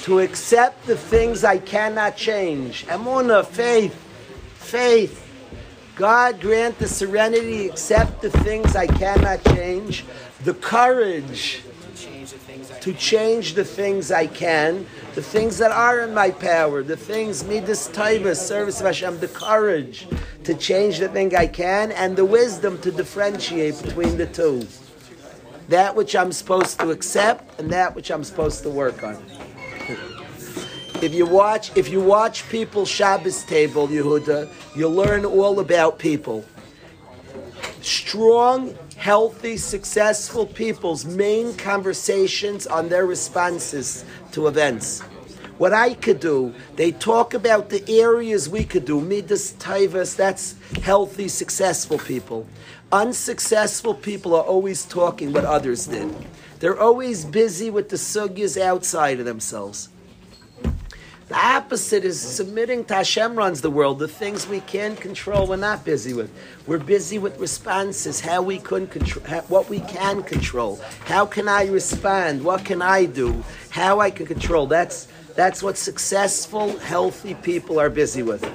[0.02, 2.86] to accept the things I cannot change.
[2.88, 3.96] Emuna, faith,
[4.56, 5.22] faith.
[5.96, 10.04] God grant the serenity, accept the things I cannot change,
[10.44, 11.62] the courage
[11.96, 14.86] change the things I to change the things I can,
[15.16, 19.30] the things that are in my power, the things midas taibas, service of Hashem, the
[19.30, 20.08] courage
[20.44, 24.68] to change the thing I can, and the wisdom to differentiate between the two.
[25.70, 29.24] That which I'm supposed to accept and that which I'm supposed to work on.
[31.02, 36.44] If you watch, if you watch people Shabbos table, Yehuda, you learn all about people.
[37.82, 45.02] Strong, healthy, successful people's main conversations on their responses to events.
[45.60, 49.00] What I could do, they talk about the areas we could do.
[49.00, 52.48] Midas Taivas, that's healthy, successful people.
[52.92, 56.12] Unsuccessful people are always talking what others did.
[56.60, 59.90] They're always busy with the sugyas outside of themselves.
[61.28, 63.98] The opposite is submitting to Hashem runs the world.
[63.98, 66.32] The things we can control, we're not busy with.
[66.68, 70.80] We're busy with responses, how we can control, what we can control.
[71.06, 72.44] How can I respond?
[72.44, 73.44] What can I do?
[73.72, 74.68] How I can control.
[74.68, 78.46] That's that's what successful, healthy people are busy with.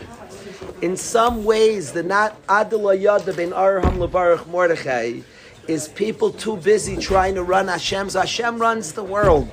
[0.80, 5.22] In some ways, the not Adela Yada ben Arham Lebarach Mordechai
[5.66, 8.14] is people too busy trying to run Hashem's.
[8.14, 9.48] Hashem runs the world.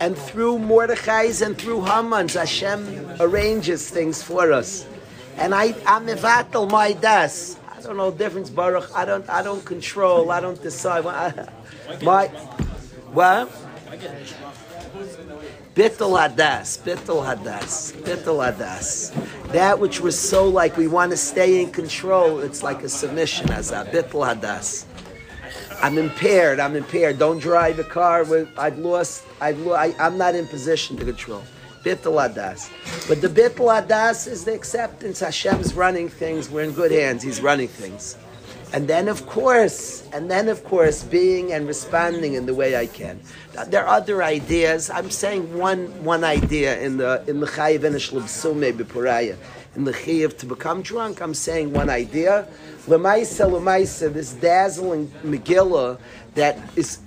[0.00, 4.86] And through Mordechai's and through Haman's, Hashem arranges things for us.
[5.36, 7.58] And I, I'm mevatel my das.
[7.70, 8.90] I don't know difference, Baruch.
[8.94, 10.30] I don't, I don't control.
[10.30, 11.06] I don't decide.
[11.06, 11.48] I-
[12.02, 12.28] My,
[13.12, 13.50] what?
[15.74, 19.12] Bittul hadas, bittul hadas, bittul hadas.
[19.52, 23.50] That which was so like we want to stay in control, it's like a submission
[23.50, 24.84] as a bittul hadas.
[25.82, 26.60] I'm impaired.
[26.60, 27.18] I'm impaired.
[27.18, 28.48] Don't drive a car with.
[28.58, 29.24] I've lost.
[29.40, 29.58] I've.
[29.60, 31.42] Lo- I, I'm not in position to control.
[31.82, 32.14] Bittul.
[33.08, 35.20] But the bittul adas is the acceptance.
[35.20, 36.50] Hashem's running things.
[36.50, 37.22] We're in good hands.
[37.22, 38.18] He's running things.
[38.72, 42.86] And then, of course, and then, of course, being and responding in the way I
[42.86, 43.18] can.
[43.54, 44.90] Now, There are other ideas.
[44.90, 49.36] I'm saying one one idea in the in the chayiv and shlubsume b'puraya.
[49.76, 52.46] In the chayiv to become drunk, I'm saying one idea.
[52.90, 55.96] Lemaisa, lemaisa, this dazzling Megillah
[56.34, 56.98] that is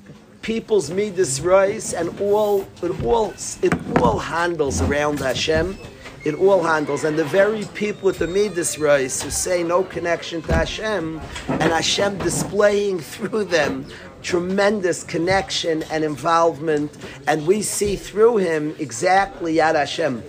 [0.41, 5.77] people's midas rice and all it all it all handles around Hashem.
[6.23, 10.41] It all handles, and the very people with the midas rice who say no connection
[10.43, 11.19] to Hashem,
[11.49, 13.85] and Hashem displaying through them
[14.21, 16.95] tremendous connection and involvement,
[17.27, 20.23] and we see through him exactly Yad Hashem.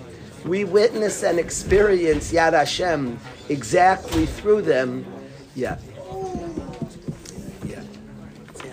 [0.45, 5.07] We witness and experience Yad Hashem exactly through them.
[5.55, 5.79] Yeah.
[7.67, 7.83] Yeah.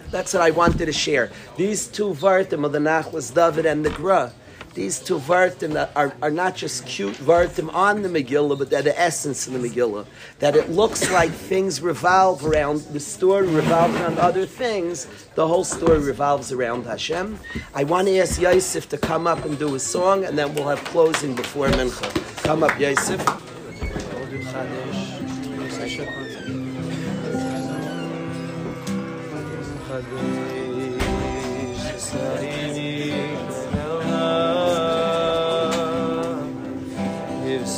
[0.09, 1.31] That's what I wanted to share.
[1.57, 4.33] These two vartim of the Nachlas David and the Gra,
[4.73, 8.81] these two vartim that are, are not just cute vartim on the Megillah, but they're
[8.81, 10.05] the essence of the Megillah.
[10.39, 15.63] That it looks like things revolve around, the story revolves around other things, the whole
[15.63, 17.37] story revolves around Hashem.
[17.75, 20.69] I want to ask Yosef to come up and do a song, and then we'll
[20.69, 22.43] have closing before Mincha.
[22.43, 23.19] Come up, Yosef.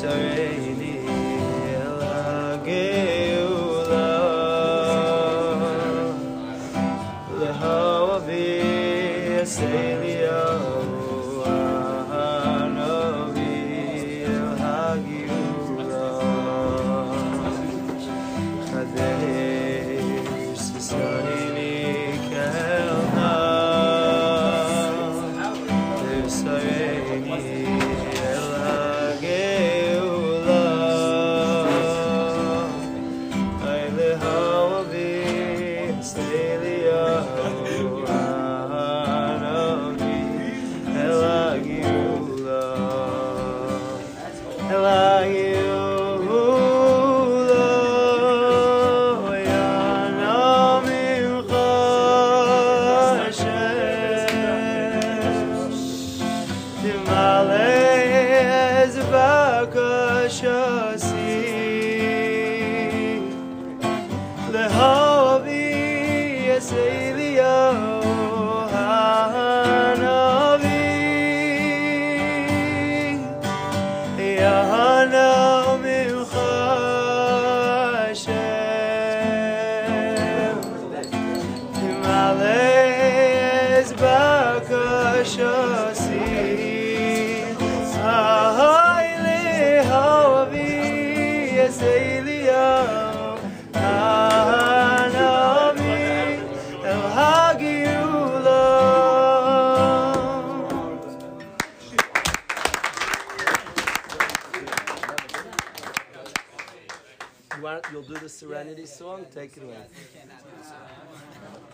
[0.04, 0.43] Shasi,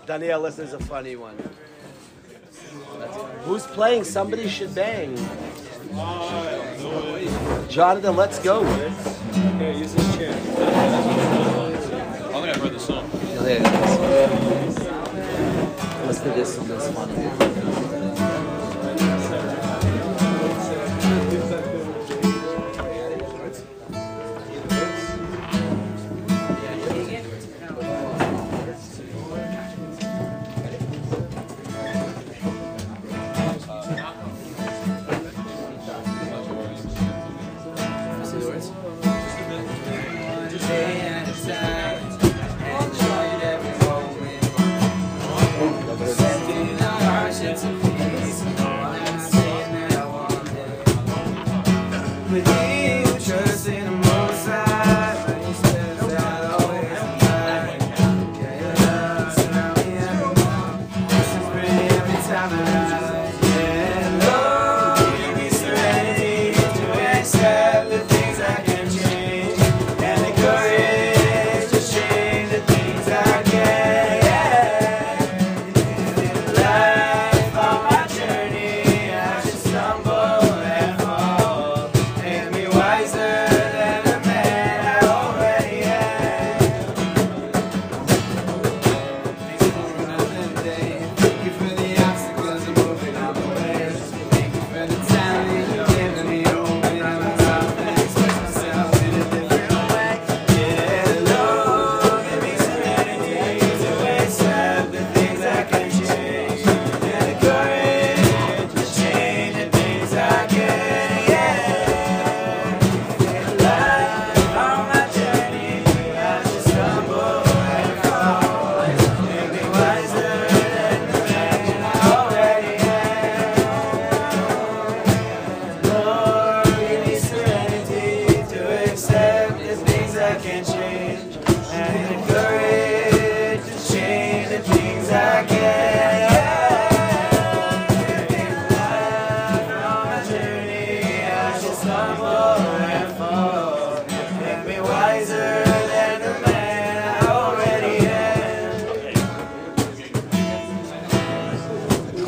[0.10, 1.38] Daniel, this is a funny one.
[3.43, 4.03] Who's playing?
[4.03, 5.16] Somebody should bang.
[7.70, 8.64] Jonathan, let's go.
[8.64, 10.34] Yeah, use this chair.
[10.34, 10.36] I
[12.34, 13.07] think I've heard the song.
[16.07, 17.39] Listen to this one, this funny.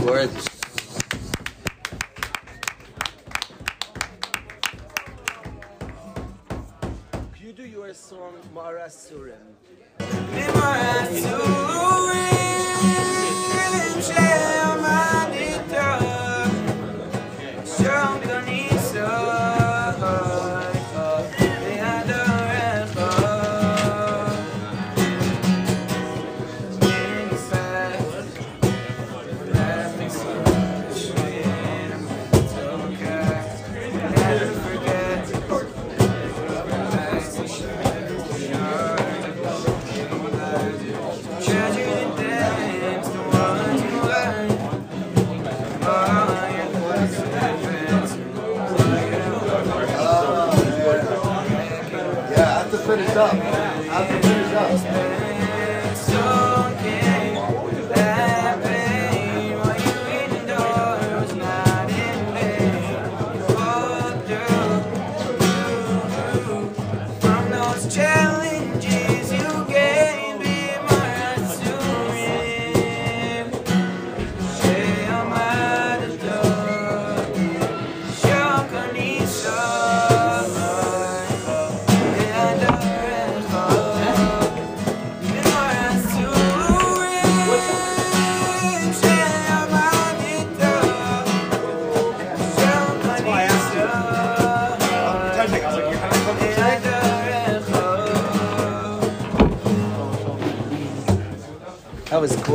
[0.05, 0.47] Gorgeous.
[7.39, 9.60] You do your song Mara Surim.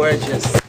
[0.06, 0.65] Gorgeous.